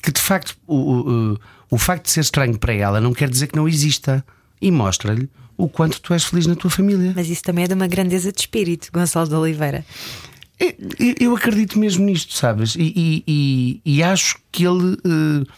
[0.03, 1.39] que de facto o, o,
[1.71, 4.25] o- facto de ser estranho para ela não quer dizer que não exista.
[4.61, 7.13] E mostra-lhe o quanto tu és feliz na tua família.
[7.15, 9.85] Mas isso também é de uma grandeza de espírito, Gonçalo de Oliveira.
[10.59, 12.75] Eu, eu- eu acredito mesmo nisto, sabes?
[12.75, 14.97] E, e- e- e acho que ele.
[15.05, 15.53] eh,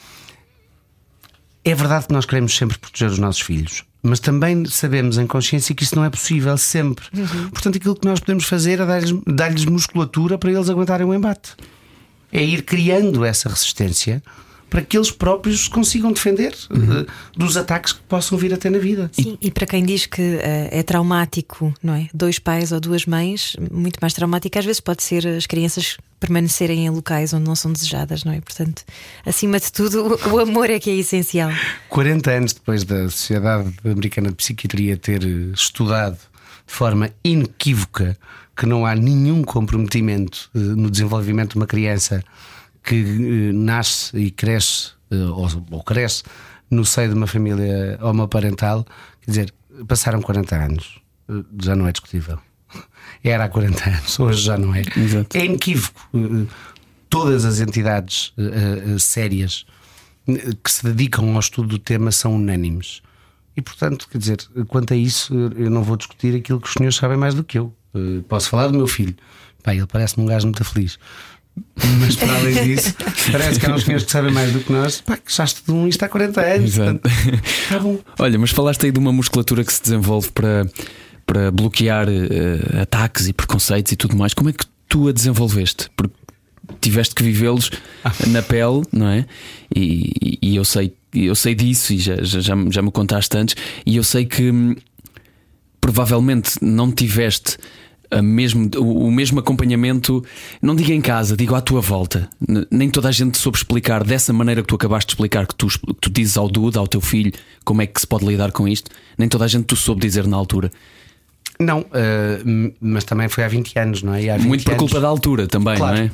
[1.64, 5.74] é verdade que nós queremos sempre proteger os nossos filhos, mas também sabemos em consciência
[5.74, 7.04] que isso não é possível sempre.
[7.50, 11.54] Portanto, aquilo que nós podemos fazer é dar-lhes dar-lhes musculatura para eles aguentarem o embate.
[12.32, 14.22] É ir criando essa resistência
[14.70, 17.06] para que eles próprios se consigam defender eh,
[17.37, 19.11] dos ataques que possam vir a ter na vida.
[19.12, 22.09] Sim, e para quem diz que eh, é traumático, não é?
[22.14, 26.87] Dois pais ou duas mães, muito mais traumático às vezes pode ser as crianças permanecerem
[26.87, 28.40] em locais onde não são desejadas, não é?
[28.40, 28.85] Portanto,
[29.26, 31.50] acima de tudo, o, amor é que é essencial.
[31.88, 38.16] 40 anos depois da Sociedade Americana de Psiquiatria ter eh, estudado de forma inequívoca
[38.56, 42.22] que não há nenhum comprometimento no desenvolvimento de uma criança
[42.83, 46.23] que eh, nasce e cresce eh, ou, ou cresce
[46.71, 48.85] no seio de uma família homoparental,
[49.21, 49.55] quer dizer,
[49.87, 52.38] passaram 40 anos, Eh, já não é discutível.
[53.23, 54.83] Era há 40 anos, hoje já não é.
[54.97, 55.37] Exato.
[55.37, 56.09] É inequívoco.
[57.09, 58.33] Todas as entidades
[59.01, 59.66] sérias
[60.62, 63.03] que se dedicam ao estudo do tema são unânimes.
[63.57, 64.38] E portanto, quer dizer,
[64.69, 67.59] quanto a isso, eu não vou discutir aquilo que os senhores sabem mais do que
[67.59, 67.75] eu.
[68.29, 69.16] Posso falar do meu filho.
[69.62, 70.99] Pai, ele parece-me um gajo muito feliz.
[71.98, 72.94] Mas para além disso,
[73.32, 75.00] parece que há uns senhores que sabem mais do que nós.
[75.00, 76.70] Pá, que já estudam isto há 40 anos.
[76.74, 76.98] Exato.
[77.00, 77.98] Portanto, tá bom.
[78.18, 80.70] Olha, mas falaste aí de uma musculatura que se desenvolve para,
[81.26, 84.34] para bloquear eh, ataques e preconceitos e tudo mais.
[84.34, 85.88] Como é que tu a desenvolveste?
[85.96, 86.14] Porque
[86.80, 87.70] tiveste que vivê-los
[88.28, 89.24] na pele, não é?
[89.74, 93.36] E, e- eu sei, eu sei disso e já, já, já, me- já me contaste
[93.36, 93.56] antes.
[93.86, 94.76] E eu sei que hum,
[95.80, 97.56] provavelmente não tiveste
[98.11, 100.25] a mesmo, o, o mesmo acompanhamento,
[100.61, 102.29] não digo em casa, digo à tua volta.
[102.70, 105.66] Nem toda a gente soube explicar dessa maneira que tu acabaste de explicar, que tu,
[105.68, 107.33] que tu dizes ao Duda, ao teu filho,
[107.64, 108.90] como é que se pode lidar com isto.
[109.16, 110.70] Nem toda a gente tu soube dizer na altura.
[111.59, 111.85] Não,
[112.44, 114.31] m- mas também foi há 20 anos, não é?
[114.31, 115.96] Há 20 Muito por anos- culpa da altura também, Claro.
[115.99, 116.11] não é?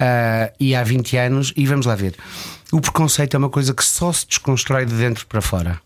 [0.00, 2.14] Ah, e há 20 anos, e vamos lá ver,
[2.72, 5.78] o preconceito é uma coisa que só se desconstrói de dentro para fora.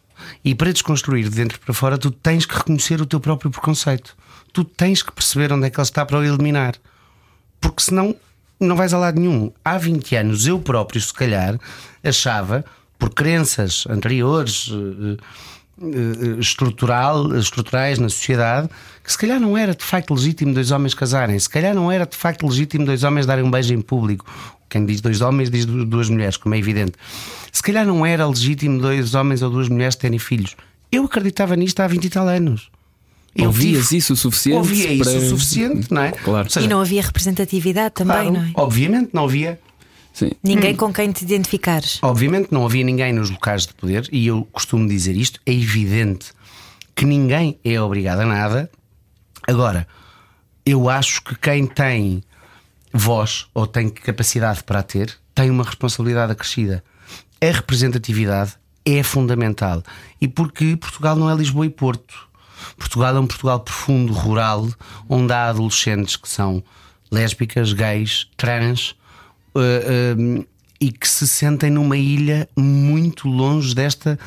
[0.44, 4.16] E para desconstruir de dentro para fora, tu tens que reconhecer o teu próprio preconceito.
[4.52, 6.74] Tu tens que perceber onde é que ele está para o eliminar.
[7.60, 8.16] porque senão
[8.58, 9.52] não vais a lado nenhum.
[9.64, 11.58] Há 20 anos eu próprio, se calhar,
[12.04, 12.64] achava,
[12.98, 15.16] por crenças anteriores, eh,
[15.82, 18.68] eh, estrutural, estruturais na sociedade,
[19.02, 22.04] que se calhar não era de facto legítimo dois homens casarem, se calhar não era
[22.04, 24.26] de facto legítimo dois homens darem um beijo em público.
[24.68, 26.92] Quem diz dois homens diz duas mulheres, como é evidente.
[27.50, 30.54] Se calhar não era legítimo dois homens ou duas mulheres terem filhos.
[30.92, 32.70] Eu acreditava nisto há 20 e tal anos.
[33.34, 33.98] Eu Ouvias tive...
[33.98, 34.56] isso o suficiente?
[34.56, 35.12] Ouvia para...
[35.12, 36.12] isso o suficiente, não é?
[36.12, 36.50] Claro.
[36.50, 38.50] Seja, e não havia representatividade também, claro, não é?
[38.54, 39.60] Obviamente não havia.
[40.12, 40.32] Sim.
[40.42, 40.76] Ninguém hum.
[40.76, 41.98] com quem te identificares.
[42.02, 46.32] Obviamente não havia ninguém nos locais de poder, e eu costumo dizer isto: é evidente
[46.94, 48.70] que ninguém é obrigado a nada.
[49.46, 49.86] Agora,
[50.66, 52.22] eu acho que quem tem
[52.92, 56.84] voz ou tem capacidade para a ter tem uma responsabilidade acrescida.
[57.40, 59.82] A representatividade é fundamental.
[60.20, 62.28] E porque Portugal não é Lisboa e Porto.
[62.76, 64.68] Portugal é um Portugal profundo, rural,
[65.08, 66.62] onde há adolescentes que são
[67.10, 68.94] lésbicas, gays, trans
[69.54, 70.46] uh, uh,
[70.80, 74.18] e que se sentem numa ilha muito longe desta,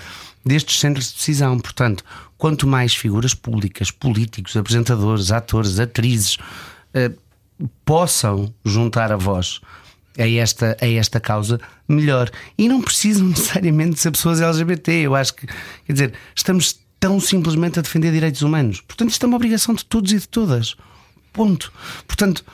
[0.46, 1.60] destes centros de decisão.
[1.60, 2.04] Portanto,
[2.38, 7.18] quanto mais figuras públicas, políticos, apresentadores, atores, atrizes uh,
[7.86, 9.62] possam juntar a voz
[10.18, 12.30] a esta, a esta causa, melhor.
[12.58, 14.92] E não precisam necessariamente ser pessoas LGBT.
[14.92, 18.80] Eu acho que, quer dizer, estamos tão simplesmente a defender direitos humanos.
[18.80, 20.78] Portanto, isto é uma obrigação de todos e de todas.
[21.34, 21.70] Ponto.
[22.08, 22.46] Portanto,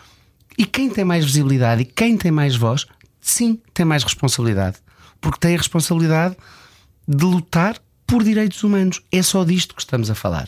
[0.58, 2.88] e quem tem mais visibilidade e quem tem mais voz,
[3.22, 4.78] sim, tem mais responsabilidade.
[5.22, 6.36] Porque tem a responsabilidade
[7.08, 9.04] de lutar por direitos humanos.
[9.12, 10.48] É só disto que estamos a falar.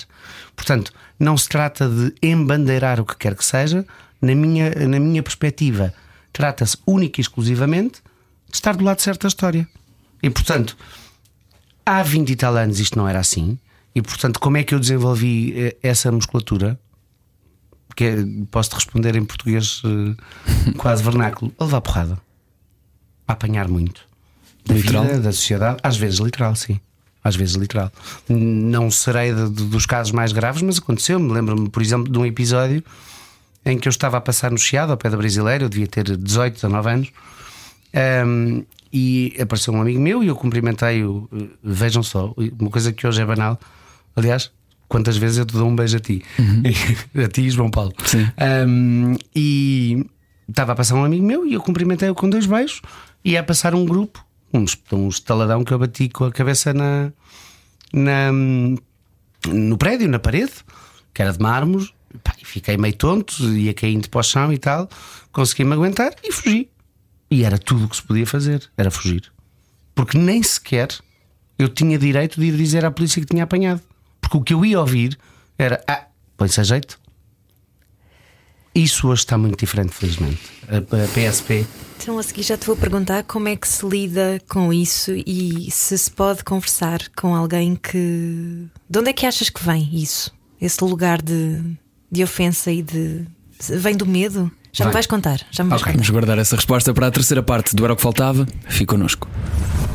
[0.56, 3.86] Portanto, não se trata de embandeirar o que quer que seja.
[4.20, 5.94] Na minha, na minha perspectiva,
[6.34, 8.02] trata-se única e exclusivamente
[8.50, 9.70] de estar do lado certo da história.
[10.24, 10.76] E, portanto,
[11.86, 13.60] há 20 e tal anos isto não era assim.
[13.93, 16.80] E, portanto, como é que eu desenvolvi eh, essa musculatura?
[17.95, 18.15] que é,
[18.49, 20.15] posso-te responder em português uh,
[20.77, 22.17] quase vernáculo, a levar porrada,
[23.27, 24.01] a apanhar muito
[24.65, 25.04] da literal?
[25.04, 26.80] vida, da sociedade, às vezes literal, sim.
[27.23, 27.91] Às vezes literal.
[28.27, 31.32] Não serei de, de, dos casos mais graves, mas aconteceu-me.
[31.32, 32.84] Lembro-me, por exemplo, de um episódio
[33.63, 36.17] em que eu estava a passar no Chiado, ao pé da Brasileira, eu devia ter
[36.17, 37.12] 18, 19 anos,
[38.25, 41.30] um, e apareceu um amigo meu e eu cumprimentei-o.
[41.32, 43.60] Eh, vejam só, uma coisa que hoje é banal.
[44.15, 44.52] Aliás,
[44.88, 46.63] quantas vezes eu te dou um beijo a ti, uhum.
[47.24, 47.93] a ti e João Paulo.
[48.67, 50.06] Um, e
[50.47, 52.82] estava a passar um amigo meu e eu cumprimentei-o com dois beijos
[53.24, 57.12] e ia passar um grupo, um, um estaladão que eu bati com a cabeça na,
[57.93, 58.32] na
[59.47, 60.54] no prédio, na parede,
[61.13, 61.89] que era de mármore.
[62.24, 64.89] Pá, fiquei meio tonto, ia caindo para o chão e tal.
[65.32, 66.69] Consegui-me aguentar e fugi.
[67.30, 69.32] E era tudo o que se podia fazer, era fugir.
[69.95, 70.89] Porque nem sequer
[71.58, 73.82] eu tinha direito de ir dizer à polícia que tinha apanhado.
[74.32, 75.17] Porque o que eu ia ouvir
[75.58, 76.06] era: ah,
[76.38, 77.00] põe-se a jeito.
[78.74, 80.39] Isso hoje está muito diferente, felizmente.
[80.70, 81.67] A, a PSP.
[81.98, 85.70] Então, a seguir já te vou perguntar como é que se lida com isso e
[85.70, 88.67] se se pode conversar com alguém que.
[88.89, 90.34] De onde é que achas que vem isso?
[90.60, 91.62] Esse lugar de,
[92.10, 93.26] de ofensa e de.
[93.60, 94.50] Vem do medo?
[94.73, 94.91] Já Vai.
[94.91, 95.41] me vais contar.
[95.51, 95.93] Já me vais okay.
[95.93, 96.03] contar.
[96.03, 98.47] Vamos guardar essa resposta para a terceira parte do Era o que Faltava.
[98.69, 99.27] Fique connosco.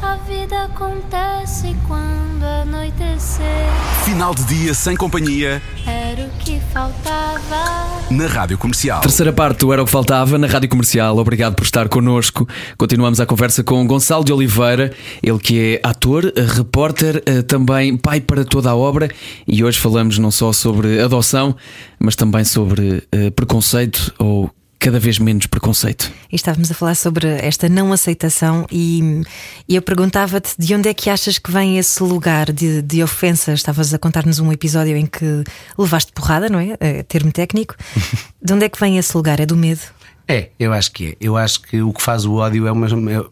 [0.02, 3.66] A vida acontece quando anoitecer.
[4.04, 5.62] Final de dia sem companhia.
[5.86, 7.86] Era o que faltava.
[8.10, 9.00] Na Rádio Comercial.
[9.00, 11.16] Terceira parte do Era o que Faltava na Rádio Comercial.
[11.16, 12.46] Obrigado por estar connosco.
[12.76, 18.20] Continuamos a conversa com Gonçalo de Oliveira, ele que é ator, repórter, eh, também pai
[18.20, 19.10] para toda a obra.
[19.48, 21.56] E hoje falamos não só sobre adoção,
[21.98, 24.50] mas também sobre uh, preconceito ou
[24.87, 26.12] cada vez menos preconceito.
[26.31, 29.20] E estávamos a falar sobre esta não aceitação e,
[29.68, 33.53] e eu perguntava-te de onde é que achas que vem esse lugar de, de ofensa.
[33.53, 35.42] Estavas a contar-nos um episódio em que
[35.77, 36.77] levaste porrada, não é?
[36.79, 37.75] é termo técnico.
[38.40, 39.40] de onde é que vem esse lugar?
[39.40, 39.81] É do medo?
[40.29, 41.16] É, eu acho que é.
[41.20, 42.87] Eu acho que o que faz o ódio é uma.
[42.87, 43.25] É,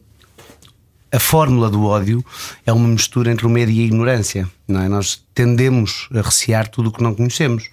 [1.17, 2.25] a fórmula do ódio
[2.67, 4.51] é uma mistura entre o medo e a ignorância.
[4.67, 4.89] Não é?
[4.89, 7.71] Nós tendemos a recear tudo o que não conhecemos.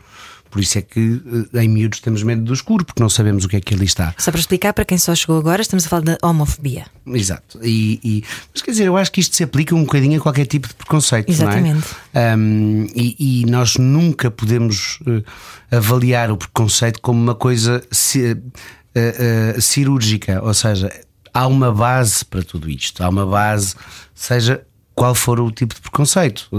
[0.52, 1.22] Por isso é que
[1.54, 3.86] eh, em miúdos temos medo do escuro, porque não sabemos o que é que ali
[3.86, 4.14] está.
[4.18, 6.86] Só para explicar para quem só chegou agora, estamos a falar da homofobia.
[7.08, 7.58] Exato.
[7.64, 8.24] E, e,
[8.54, 10.74] mas quer dizer, eu acho que isto se aplica um bocadinho a qualquer tipo de
[10.74, 11.30] preconceito.
[11.30, 11.88] Exatamente.
[12.14, 12.36] Não é?
[12.36, 15.24] um, e, e, nós nunca podemos uh,
[15.72, 20.92] avaliar o preconceito como uma coisa uh, uh, cirúrgica, ou seja,
[21.34, 23.74] há uma base para tudo isto, há uma base,
[24.14, 26.50] seja qual for o tipo de preconceito.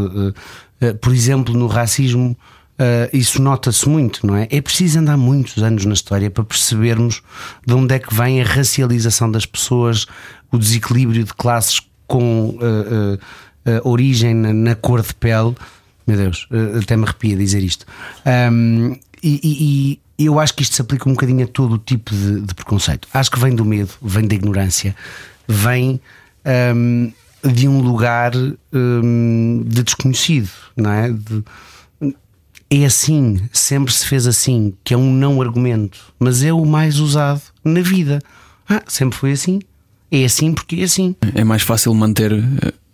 [1.03, 2.35] por exemplo, no racismo.
[2.83, 4.49] Uh, isso nota-se muito, não é?
[4.51, 7.23] É preciso andar muitos anos na história para percebermos
[7.65, 10.05] de onde é que vem a racialização das pessoas,
[10.51, 15.55] o desequilíbrio de classes com uh, uh, origem na, na, cor de pele.
[16.05, 16.49] Meu Deus,
[16.83, 17.87] até me arrepia dizer isto.
[18.27, 22.11] Um, e, e, eu acho que isto se aplica um bocadinho a todo o tipo
[22.13, 23.07] de, de preconceito.
[23.15, 24.97] Acho que vem do medo, vem da ignorância,
[25.47, 26.01] vem
[26.75, 27.13] hum,
[27.45, 31.11] de um lugar de desconhecido, não é?
[31.13, 31.45] De-
[32.75, 36.99] é assim, sempre se fez assim, que é um não argumento, mas é o mais
[36.99, 38.19] usado na vida.
[38.67, 39.61] Ah, sempre foi assim.
[40.11, 41.15] É assim porque é assim.
[41.35, 42.33] É mais fácil manter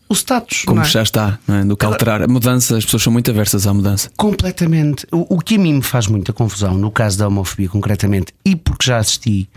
[0.09, 0.85] O status, como é?
[0.85, 1.65] já está, não é?
[1.65, 2.23] do que alterar.
[2.23, 4.11] A mudança, as pessoas são muito aversas à mudança.
[4.17, 5.07] Completamente.
[5.13, 8.57] O, o que a mim me faz muita confusão, no caso da homofobia concretamente, e
[8.57, 9.49] porque já assisti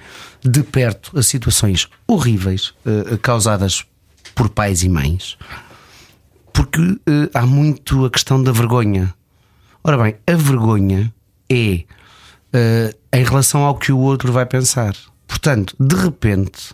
[0.43, 3.85] de perto a situações horríveis eh, causadas
[4.35, 5.35] por pais e mães,
[6.53, 9.13] porque eh, há muito a questão da vergonha.
[9.83, 11.11] Ora bem, a vergonha
[11.49, 11.83] é
[12.53, 14.95] eh, em relação ao que o outro vai pensar.
[15.27, 16.73] Portanto, de repente,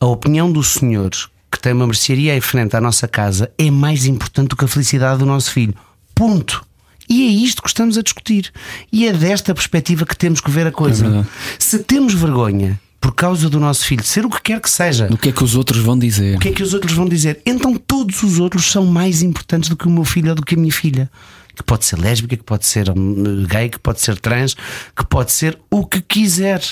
[0.00, 1.10] a opinião do senhor
[1.50, 4.68] que tem uma mercearia em frente à nossa casa é mais importante do que a
[4.68, 5.74] felicidade do nosso filho.
[6.14, 6.64] Ponto.
[7.08, 8.50] E é isto que estamos a discutir.
[8.90, 11.04] E é desta perspectiva que temos que ver a coisa.
[11.04, 11.28] verdade.
[11.58, 15.18] Se temos vergonha por causa do nosso filho, ser o que quer que seja, O
[15.18, 16.36] que é que os outros vão dizer?
[16.36, 17.40] o que é que os outros vão dizer?
[17.44, 20.54] Então todos os outros são mais importantes do que o meu filho ou do que
[20.54, 21.10] a minha filha.
[21.54, 24.54] Que pode ser lésbica, que pode ser hum, gay, que pode ser trans,
[24.96, 26.62] que pode ser o que quiser,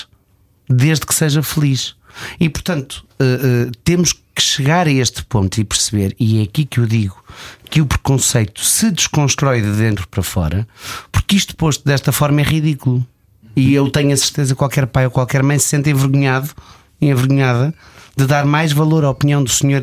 [0.69, 1.95] desde que seja feliz.
[2.39, 6.65] E portanto, eh, eh, temos que chegar a este ponto e perceber, e é aqui
[6.65, 7.15] que eu digo
[7.69, 10.67] que o preconceito se desconstrói de dentro para fora,
[11.11, 13.05] porque isto posto desta forma é ridículo.
[13.55, 16.49] E eu tenho a certeza que qualquer pai ou qualquer mãe se sente envergonhado
[17.01, 17.73] envergonhada
[18.15, 19.81] de dar mais valor à opinião do senhor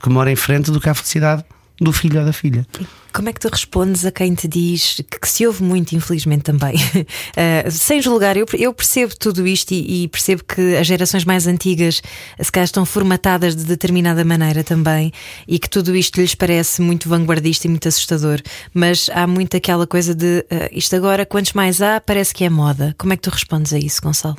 [0.00, 1.44] que mora em frente do que à felicidade
[1.80, 2.66] do filho ou da filha.
[3.12, 6.42] Como é que tu respondes a quem te diz que, que se ouve muito, infelizmente
[6.42, 6.74] também?
[6.76, 11.46] Uh, sem julgar, eu, eu percebo tudo isto e, e percebo que as gerações mais
[11.46, 12.02] antigas
[12.40, 15.12] se calhar estão formatadas de determinada maneira também
[15.48, 18.40] e que tudo isto lhes parece muito vanguardista e muito assustador.
[18.72, 22.50] Mas há muito aquela coisa de uh, isto agora, quantos mais há, parece que é
[22.50, 22.94] moda.
[22.98, 24.36] Como é que tu respondes a isso, Gonçalo?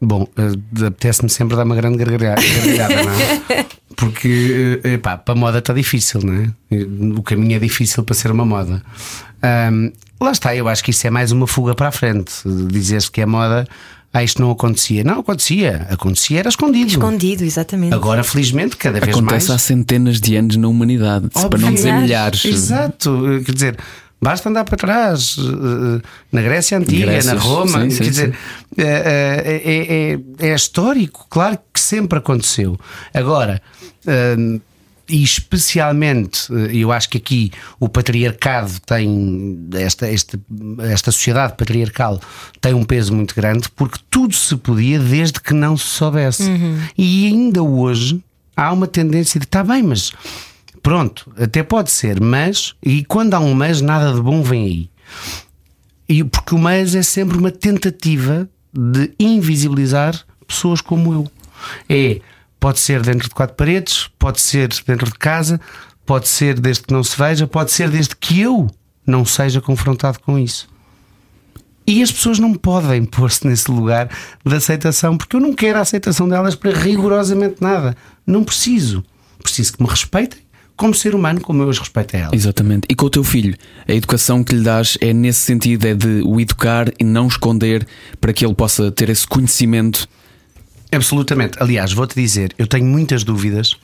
[0.00, 2.42] Bom, eh, apetece-me sempre dar uma grande gargalhada,
[3.02, 3.12] não
[3.56, 3.66] é?
[3.96, 6.50] Porque eh, epá, para a moda está difícil, não é?
[7.18, 8.82] O caminho é difícil para ser uma moda.
[9.42, 9.90] Ahm,
[10.20, 12.32] lá está, eu acho que isso é mais uma fuga para a frente.
[12.70, 13.66] Dizer-se que é moda,
[14.12, 15.02] ah, isto não acontecia.
[15.02, 16.88] Não acontecia, acontecia, era escondido.
[16.90, 17.94] Escondido, exatamente.
[17.94, 19.62] Agora, felizmente, cada vez Acontece há mais.
[19.62, 22.44] centenas de anos na humanidade, se para não dizer Milhares.
[22.44, 22.64] milhares.
[22.64, 23.78] Exato, eh, quer dizer,
[24.20, 26.02] basta andar para trás eh,
[26.32, 28.34] na Grécia Antiga, Grécias, na Roma, sim, sim, quer dizer,
[28.78, 32.78] eh, eh, é, é- é histórico, claro que sempre aconteceu.
[33.14, 33.60] Agora,
[34.06, 34.60] eh,
[35.08, 40.40] e especialmente, eh, eu acho que aqui o patriarcado tem, esta, esta,
[40.80, 42.20] esta sociedade patriarcal
[42.60, 46.42] tem um peso muito grande porque tudo se podia desde que não se soubesse.
[46.98, 48.20] E ainda hoje
[48.56, 50.10] há uma tendência de, está bem, mas
[50.86, 54.90] Pronto, até pode ser, mas, e quando há um mas, nada de bom vem aí.
[56.08, 60.16] E porque o mas é sempre uma tentativa de invisibilizar
[60.46, 61.30] pessoas como eu.
[61.88, 62.20] É,
[62.60, 65.60] pode ser dentro de quatro paredes, pode ser dentro de casa,
[66.06, 68.70] pode ser desde que não se veja, pode ser desde que eu
[69.04, 70.68] não seja confrontado com isso.
[71.84, 74.08] E as pessoas não podem pôr-se nesse lugar
[74.44, 77.96] de aceitação, porque eu não quero a aceitação delas para rigorosamente nada.
[78.24, 79.04] Não preciso.
[79.42, 80.45] Preciso que me respeitem
[80.76, 82.32] como ser humano, como eu as respeito a elas.
[82.34, 82.86] Exatamente.
[82.88, 83.56] E com o teu filho,
[83.88, 87.86] a educação que lhe dás é nesse sentido, é de o educar e não esconder
[88.20, 90.06] para que ele possa ter esse conhecimento.
[90.92, 91.56] Absolutamente.
[91.60, 93.76] Aliás, vou-te dizer, eu tenho muitas dúvidas.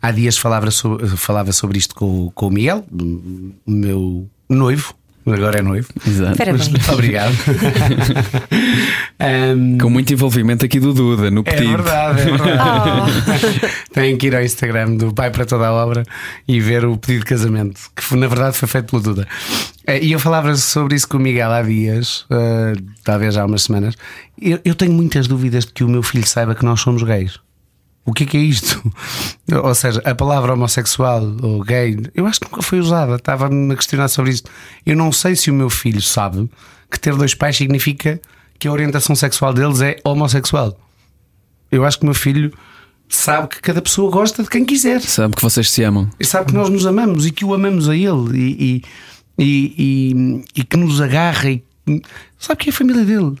[0.00, 4.94] Há dias falava sobre, falava sobre isto com, com o Miguel, o meu noivo,
[5.32, 5.88] agora é noivo.
[6.06, 6.36] Exato.
[6.36, 6.70] Parabéns.
[6.88, 7.34] Obrigado.
[9.18, 11.70] Ahm, Com muito envolvimento aqui do Duda, no é pedido.
[11.82, 13.12] verdade, é verdade.
[13.92, 16.02] Têm que ir ao Instagram do Pai para toda a obra
[16.46, 19.26] e ver o pedido de casamento, que na verdade foi feito pelo Duda.
[19.86, 23.62] Eh, E eu falava sobre isso com o Miguel há dias, eh, talvez há umas
[23.62, 23.94] semanas.
[24.40, 27.38] Eu, eu tenho muitas dúvidas de que o meu filho saiba que nós somos gays.
[28.06, 28.82] O que é que é isto?
[29.62, 33.14] Ou seja, a palavra homossexual ou gay, eu acho que nunca foi usada.
[33.16, 34.50] Estava-me a questionar sobre isto.
[34.84, 36.48] Eu não sei se o meu filho sabe
[36.90, 38.20] que ter dois pais significa
[38.58, 40.78] que a orientação sexual deles é homossexual.
[41.72, 42.52] Eu acho que o meu filho
[43.08, 45.00] sabe que cada pessoa gosta de quem quiser.
[45.00, 46.10] Sabe que vocês se amam.
[46.20, 48.82] E sabe que nós nos amamos e que o amamos a ele e,
[49.38, 51.64] e, e, e- que nos agarra e
[52.38, 53.36] sabe que é a família dele.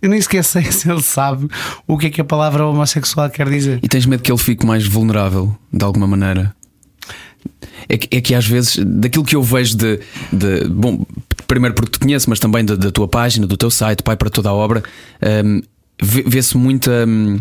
[0.00, 1.48] Eu nem sequer sei se ele sabe
[1.86, 3.80] o que é que a palavra homossexual quer dizer.
[3.82, 6.54] E tens medo que ele fique mais vulnerável, de alguma maneira?
[7.88, 10.00] É que, é que às vezes, daquilo que eu vejo de.
[10.32, 11.04] de- bom,
[11.46, 14.30] primeiro porque te conheço, mas também da, da tua página, do teu site, Pai para
[14.30, 14.82] toda a obra,
[15.44, 15.60] hum,
[16.02, 17.38] vê- vê-se muita hum,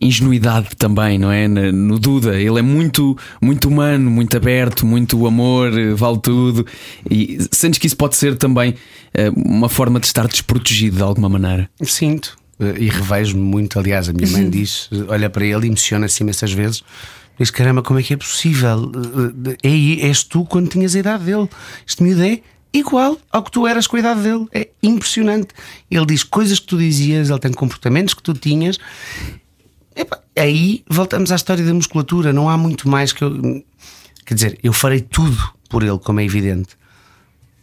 [0.00, 1.46] ingenuidade também, não é?
[1.46, 6.66] No Duda, ele é muito, muito humano, muito aberto, muito amor, vale tudo.
[7.08, 8.74] E sentes que isso pode ser também
[9.12, 11.68] eh, uma forma de estar desprotegido de alguma maneira?
[11.82, 12.38] Sinto.
[12.58, 16.52] Eh, e revejo-me muito, aliás, a minha mãe diz, olha para ele e emociona-se imensas
[16.52, 16.82] vezes.
[17.38, 18.92] Diz: caramba, como é que é possível?
[19.62, 21.48] É, és tu quando tinhas a idade dele.
[21.86, 22.40] Este miúdo é
[22.72, 24.46] igual ao que tu eras com a idade dele.
[24.52, 25.48] É impressionante.
[25.90, 28.78] Ele diz coisas que tu dizias, ele tem comportamentos que tu tinhas.
[29.94, 32.32] Epa, aí voltamos à história da musculatura.
[32.32, 33.64] Não há muito mais que eu.
[34.24, 35.36] Quer dizer, eu farei tudo
[35.68, 36.76] por ele, como é evidente.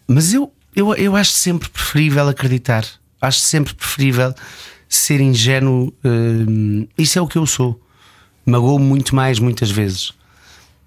[0.07, 2.85] Mas eu, eu, eu acho sempre preferível acreditar.
[3.21, 4.33] Acho sempre preferível
[4.87, 5.93] ser ingênuo.
[6.03, 7.79] Hum, isso é o que eu sou.
[8.45, 10.13] Magoou muito mais, muitas vezes.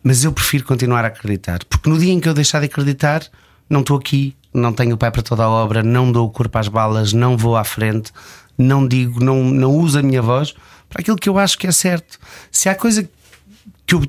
[0.03, 1.65] Mas eu prefiro continuar a acreditar.
[1.65, 3.23] Porque no dia em que eu deixar de acreditar,
[3.69, 6.57] não estou aqui, não tenho o pé para toda a obra, não dou o corpo
[6.59, 8.13] às balas, não vou à frente,
[8.57, 10.55] não digo, não, não uso a minha voz
[10.91, 12.19] para aquilo que eu acho que é certo.
[12.51, 13.09] Se há coisa
[13.87, 14.03] que eu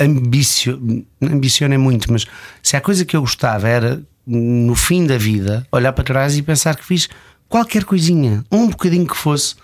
[0.00, 2.26] ambicio, ambiciono é muito, mas
[2.62, 6.42] se há coisa que eu gostava era no fim da vida olhar para trás e
[6.42, 7.08] pensar que fiz
[7.48, 9.54] qualquer coisinha, um bocadinho que fosse,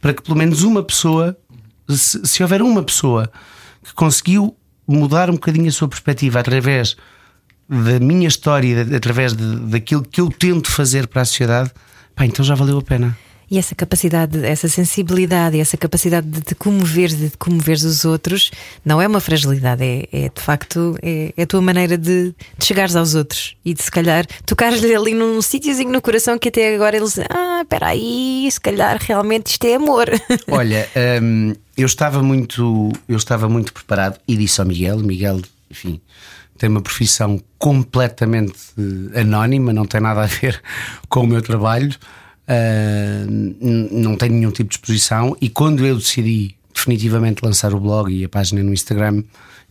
[0.00, 1.36] para que pelo menos uma pessoa,
[1.88, 3.30] se, se houver uma pessoa
[3.82, 6.96] que conseguiu mudar um bocadinho a sua perspectiva através
[7.68, 11.70] da minha história, através de, daquilo que eu tento fazer para a sociedade,
[12.14, 13.16] pá, então já valeu a pena.
[13.50, 18.50] E essa capacidade, essa sensibilidade, essa capacidade de te comover, de comover os outros,
[18.84, 22.64] não é uma fragilidade, é, é de facto é, é, a tua maneira de, de
[22.64, 26.74] chegares aos outros e de se calhar tocares-lhe ali num sítiozinho no coração que até
[26.74, 30.08] agora eles ah, espera aí, se calhar realmente isto é amor.
[30.50, 30.88] Olha,
[31.22, 35.40] hum, eu estava muito, eu estava muito preparado e disse ao Miguel, Miguel,
[35.70, 36.00] enfim,
[36.58, 38.58] tem uma profissão completamente
[39.14, 40.60] anónima, não tem nada a ver
[41.08, 41.94] com o meu trabalho,
[42.48, 45.36] uh, não tem nenhum tipo de exposição.
[45.40, 49.22] E quando eu decidi definitivamente lançar o blog e a página no Instagram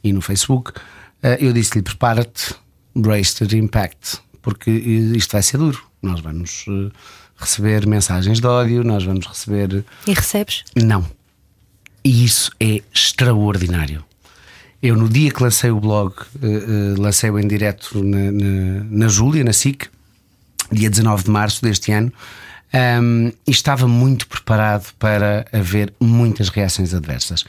[0.03, 2.53] e no Facebook, uh, eu disse-lhe: prepara-te,
[2.95, 5.81] brace to the impact, porque isto vai ser duro.
[6.01, 6.91] Nós vamos uh,
[7.37, 9.83] receber mensagens de ódio, nós vamos receber.
[10.05, 10.63] E recebes?
[10.75, 11.05] Não.
[12.03, 14.05] E isso é extraordinário.
[14.81, 16.13] Eu, no dia que lancei o blog,
[16.99, 19.89] lancei-o em direto na, na, na Júlia, na SIC,
[20.71, 22.13] dia 19 de março deste ano,
[22.73, 27.45] um, e estava muito preparado para haver muitas reações adversas.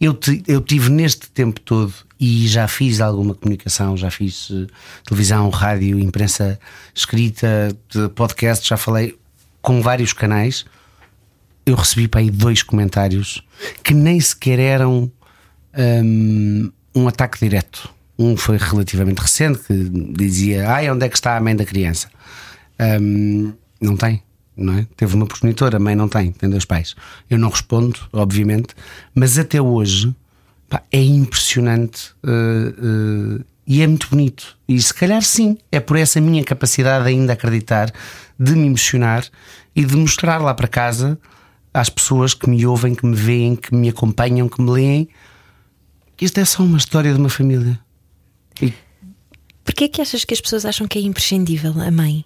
[0.00, 4.66] Eu, te, eu tive neste tempo todo e já fiz alguma comunicação, já fiz uh,
[5.04, 6.58] televisão, rádio, imprensa
[6.94, 7.76] escrita,
[8.14, 9.18] podcast, já falei
[9.60, 10.64] com vários canais.
[11.66, 13.42] Eu recebi para aí dois comentários
[13.84, 15.10] que nem sequer eram
[15.76, 17.88] um, um ataque direto.
[18.18, 19.74] Um foi relativamente recente que
[20.12, 22.08] dizia: Ai, onde é que está a mãe da criança?
[23.00, 24.22] Um, não tem,
[24.56, 24.86] não é?
[24.96, 26.94] Teve uma progenitora, a mãe não tem, tem dois pais.
[27.28, 28.74] Eu não respondo, obviamente,
[29.14, 30.14] mas até hoje
[30.68, 34.56] pá, é impressionante uh, uh, e é muito bonito.
[34.68, 37.92] E se calhar sim, é por essa minha capacidade ainda acreditar,
[38.38, 39.24] de me emocionar
[39.74, 41.18] e de mostrar lá para casa
[41.72, 45.08] às pessoas que me ouvem, que me veem, que me acompanham, que me leem
[46.22, 47.80] isto é só uma história de uma família.
[48.60, 48.72] E...
[49.64, 52.24] Porquê é que achas que as pessoas acham que é imprescindível a mãe?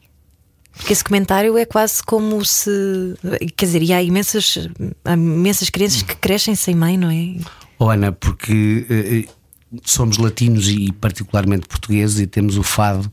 [0.77, 3.14] Porque esse comentário é quase como se.
[3.57, 4.68] Quer dizer, e há imensas,
[5.05, 7.37] há imensas crianças que crescem sem mãe, não é?
[7.79, 13.11] Oh, Ana, porque uh, somos latinos e particularmente portugueses e temos o fado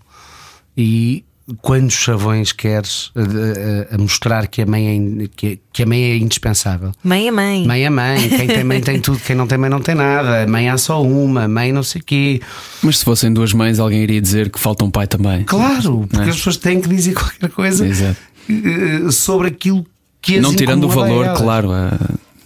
[0.77, 1.25] e
[1.61, 6.03] quantos chavões queres a, a, a, mostrar que a, mãe é, que, que, a mãe
[6.03, 6.91] é indispensável?
[7.03, 7.67] Mãe é mãe.
[7.67, 8.29] Mãe é mãe.
[8.29, 10.47] Quem tem mãe tem tudo, quem não tem mãe não tem nada.
[10.47, 12.41] Mãe há só uma, mãe não sei o quê.
[12.81, 15.43] Mas se fossem duas mães, alguém iria dizer que falta um pai também.
[15.43, 16.29] Claro, porque é?
[16.29, 18.17] as pessoas têm que dizer qualquer coisa Exato.
[18.49, 19.85] Eh, sobre aquilo
[20.21, 21.71] que as Não tirando o valor, claro.
[21.71, 21.97] A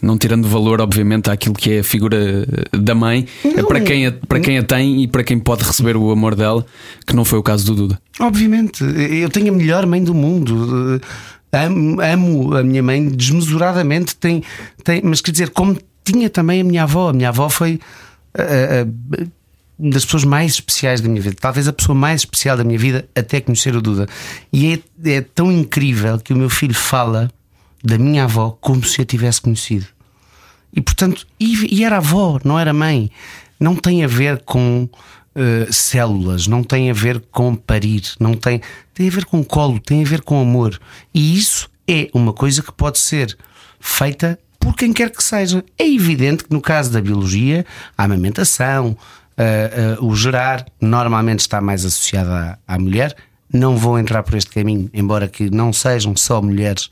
[0.01, 4.11] não tirando valor, obviamente, àquilo que é a figura da mãe, é para quem a,
[4.11, 6.65] para quem a tem e para quem pode receber o amor dela,
[7.05, 7.99] que não foi o caso do Duda.
[8.19, 11.01] Obviamente, eu tenho a melhor mãe do mundo.
[11.51, 14.43] Amo, amo a minha mãe desmesuradamente, tem,
[14.83, 17.09] tem, mas quer dizer, como tinha também a minha avó.
[17.09, 17.79] A minha avó foi
[19.79, 22.79] uma das pessoas mais especiais da minha vida, talvez a pessoa mais especial da minha
[22.79, 24.07] vida até conhecer o Duda.
[24.51, 24.73] E
[25.03, 27.31] é, é tão incrível que o meu filho fala
[27.83, 29.87] da minha avó como se a tivesse conhecido.
[30.73, 33.09] E portanto, e, e era avó, não era mãe.
[33.59, 34.87] Não tem a ver com
[35.37, 38.61] uh, células, não tem a ver com parir, não tem,
[38.93, 40.79] tem a ver com colo, tem a ver com amor.
[41.13, 43.35] E isso é uma coisa que pode ser
[43.79, 45.63] feita por quem quer que seja.
[45.77, 47.65] É evidente que no caso da biologia,
[47.97, 48.97] a amamentação,
[49.37, 53.15] uh, uh, o gerar, normalmente está mais associado à, à mulher.
[53.51, 56.89] Não vou entrar por este caminho, embora que não sejam só mulheres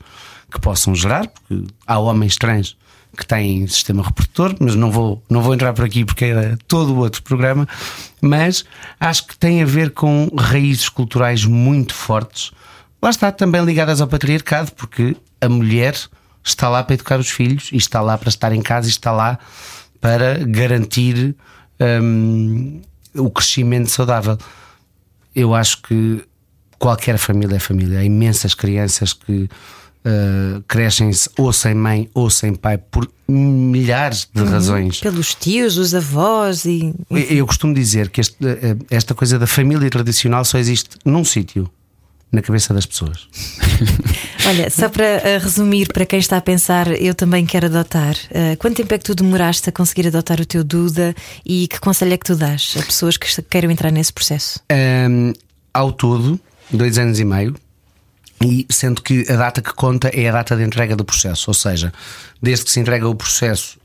[0.50, 2.76] que possam gerar, porque há homens trans
[3.16, 6.92] que têm sistema reprodutor, mas não vou, não vou entrar por aqui porque era todo
[6.92, 7.66] o outro programa.
[8.20, 8.64] Mas
[9.00, 12.52] acho que tem a ver com raízes culturais muito fortes.
[13.02, 15.96] Lá está, também ligadas ao patriarcado, porque a mulher
[16.44, 19.12] está lá para educar os filhos e está lá para estar em casa e está
[19.12, 19.38] lá
[20.00, 21.34] para garantir
[21.80, 22.80] hum,
[23.14, 24.38] o crescimento saudável.
[25.34, 26.22] Eu acho que
[26.78, 28.00] qualquer família é família.
[28.00, 29.48] Há imensas crianças que
[30.06, 34.48] uh, crescem ou sem mãe ou sem pai por milhares de uhum.
[34.48, 35.00] razões.
[35.00, 36.94] Pelos tios, os avós e.
[37.10, 41.24] Eu, eu costumo dizer que este, eh, esta coisa da família tradicional só existe num
[41.24, 41.68] sítio.
[42.30, 43.28] Na cabeça das pessoas.
[44.46, 48.16] Olha, só para resumir, para quem está a pensar, eu também quero adotar.
[48.30, 51.14] Uh, quanto tempo é que tu demoraste a conseguir adotar o teu Duda
[51.46, 54.60] e que conselho é que tu dás a pessoas que queiram entrar nesse processo?
[54.70, 55.32] Um,
[55.72, 56.38] ao todo,
[56.68, 57.54] dois anos e meio.
[58.44, 61.54] E sendo que a data que conta é a data de entrega do processo, ou
[61.54, 61.92] seja,
[62.40, 63.78] desde que se entrega o processo,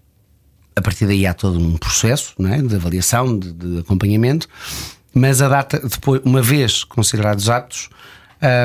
[0.75, 2.61] a partir daí há todo um processo é?
[2.61, 4.47] de avaliação, de, de, acompanhamento,
[5.13, 7.89] mas a data, depois, uma vez considerados aptos,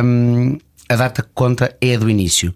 [0.04, 0.58] hum,
[0.88, 2.54] a data que conta é a do início.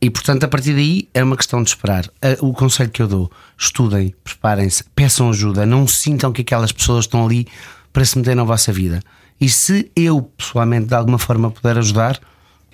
[0.00, 2.04] E portanto, a partir daí é uma questão de esperar.
[2.40, 7.24] O conselho que eu dou: estudem, preparem-se, peçam ajuda, não sintam que aquelas pessoas estão
[7.24, 7.46] ali
[7.90, 9.00] para se meter na vossa vida.
[9.44, 12.18] E se eu, pessoalmente, de alguma forma puder ajudar,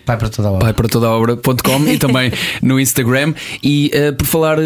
[0.05, 0.65] Pai para toda a obra.
[0.65, 2.33] Pai para toda a obra.com e também
[2.63, 3.35] no Instagram.
[3.63, 4.63] E uh, por falar uh,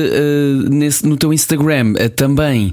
[0.71, 2.73] nesse, no teu Instagram, uh, também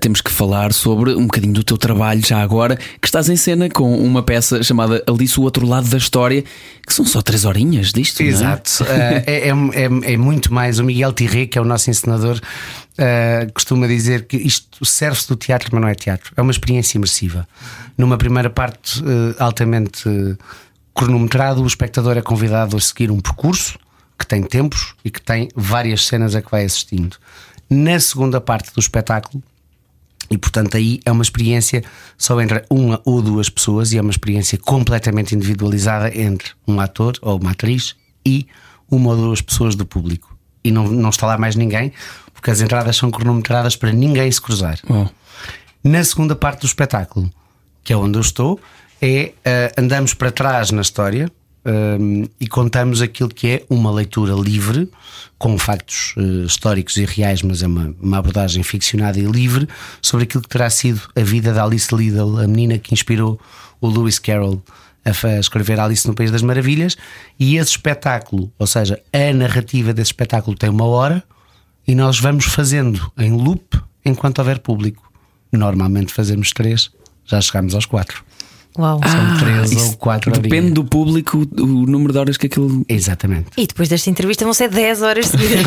[0.00, 3.68] temos que falar sobre um bocadinho do teu trabalho já agora, que estás em cena
[3.68, 6.44] com uma peça chamada Alice, o Outro Lado da História,
[6.86, 8.22] que são só três horinhas disto.
[8.22, 8.70] Exato.
[8.98, 9.48] É?
[9.48, 10.78] é, é, é, muito mais.
[10.78, 12.40] O Miguel Tirré, que é o nosso ensinador,
[13.54, 16.32] costuma dizer que isto serve-se do teatro, mas não é teatro.
[16.36, 17.46] É uma experiência imersiva.
[17.96, 19.02] Numa primeira parte
[19.38, 20.08] altamente
[20.98, 23.78] cronometrado, o espectador é convidado a seguir um percurso
[24.18, 27.16] que tem tempos e que tem várias cenas a que vai assistindo.
[27.70, 29.40] Na segunda parte do espetáculo,
[30.28, 31.84] e portanto aí é uma experiência
[32.18, 37.14] só entre uma ou duas pessoas e é uma experiência completamente individualizada entre um ator
[37.22, 37.94] ou uma atriz
[38.26, 38.48] e
[38.90, 40.36] uma ou duas pessoas do público.
[40.64, 41.92] E não, não está lá mais ninguém,
[42.34, 44.80] porque as entradas são cronometradas para ninguém se cruzar.
[44.90, 45.06] Oh.
[45.84, 47.30] Na segunda parte do espetáculo,
[47.84, 48.60] que é onde eu estou,
[49.00, 51.30] é uh, andamos para trás na história
[51.64, 54.88] um, eh, e contamos aquilo que é uma leitura livre,
[55.38, 59.68] com factos uh, históricos e reais, mas é uma, uma, abordagem ficcionada e livre
[60.00, 63.38] sobre aquilo que terá sido a vida da Alice Liddell, a menina que inspirou
[63.80, 64.62] o Lewis Carroll
[65.04, 66.96] a escrever Alice no País das Maravilhas.
[67.38, 71.22] E esse espetáculo, ou seja, a narrativa desse espetáculo tem uma hora
[71.86, 75.10] e nós vamos fazendo em loop enquanto houver público.
[75.50, 76.90] Normalmente fazemos três,
[77.24, 78.22] já chegamos aos quatro.
[78.76, 79.00] Uau.
[79.04, 80.42] São ah, três ou quatro horas.
[80.42, 82.84] Depende do público, o número de horas que aquilo.
[82.88, 83.46] Exatamente.
[83.56, 85.64] E depois desta entrevista vão ser 10 horas seguidas.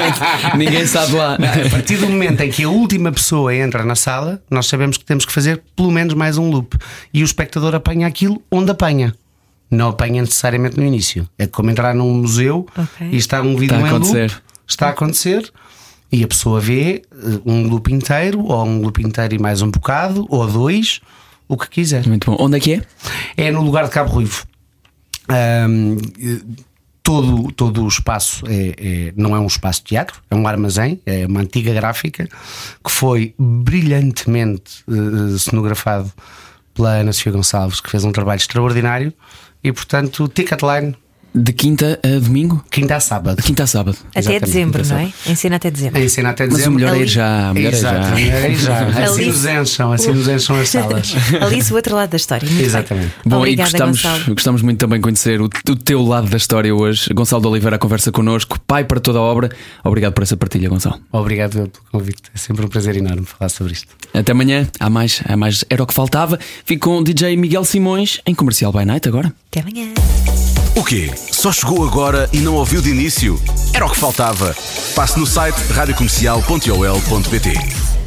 [0.56, 1.34] Ninguém sabe lá.
[1.34, 5.04] A partir do momento em que a última pessoa entra na sala, nós sabemos que
[5.04, 6.76] temos que fazer pelo menos mais um loop.
[7.14, 9.14] E o espectador apanha aquilo onde apanha.
[9.70, 11.28] Não apanha necessariamente no início.
[11.38, 13.08] É como entrar num museu okay.
[13.12, 14.36] e está um vídeo está em loop.
[14.66, 15.50] Está a acontecer.
[16.12, 19.70] E a pessoa vê eh, um loop inteiro, ou um loop inteiro e mais um
[19.70, 21.00] bocado, ou dois
[21.50, 22.06] o que quiser.
[22.06, 22.36] Muito bom.
[22.38, 22.82] Onde é que é?
[23.36, 24.46] É no lugar de Cabo Ruivo.
[25.28, 25.96] Um,
[27.02, 31.00] todo, todo o espaço é, é, não é um espaço de teatro, é um armazém,
[31.04, 32.28] é uma antiga gráfica
[32.84, 36.12] que foi brilhantemente uh, cenografado
[36.72, 39.12] pela Ana Sofia Gonçalves, que fez um trabalho extraordinário.
[39.62, 40.96] E portanto, Ticketline
[41.34, 42.64] de quinta a domingo?
[42.70, 43.42] Quinta a sábado.
[43.42, 43.96] Quinta a sábado.
[44.10, 44.44] Até Exatamente.
[44.46, 45.12] dezembro, não é?
[45.26, 46.02] Ensina até dezembro.
[46.02, 46.72] Ensina até dezembro.
[46.72, 47.54] Mas o melhor é ir já.
[47.54, 48.34] Melhor Exato, é já.
[48.34, 49.04] É já.
[49.04, 51.14] Assim nos encham, assim nos encham as salas.
[51.40, 52.48] Alice, o outro lado da história.
[52.48, 53.06] Muito Exatamente.
[53.06, 53.14] Bem.
[53.26, 54.34] Bom, Obrigada, e gostamos, Gonçalo.
[54.34, 57.12] gostamos muito também de conhecer o, o, teu lado da história hoje.
[57.14, 59.50] Gonçalo de Oliveira a conversa connosco, pai para toda a obra.
[59.84, 61.00] Obrigado por essa partilha, Gonçalo.
[61.12, 62.22] Obrigado pelo convite.
[62.34, 63.88] É sempre um prazer enorme falar sobre isto.
[64.12, 64.66] Até amanhã.
[64.78, 65.64] Há mais, há mais.
[65.70, 66.38] Era o que faltava.
[66.64, 69.32] Fico com o DJ Miguel Simões em Comercial by Night agora.
[69.48, 69.92] Até amanhã.
[70.76, 71.10] O quê?
[71.32, 73.42] Só chegou agora e não ouviu de início?
[73.74, 74.54] Era o que faltava.
[74.94, 77.99] Passe no site radiocomercial.ol.pt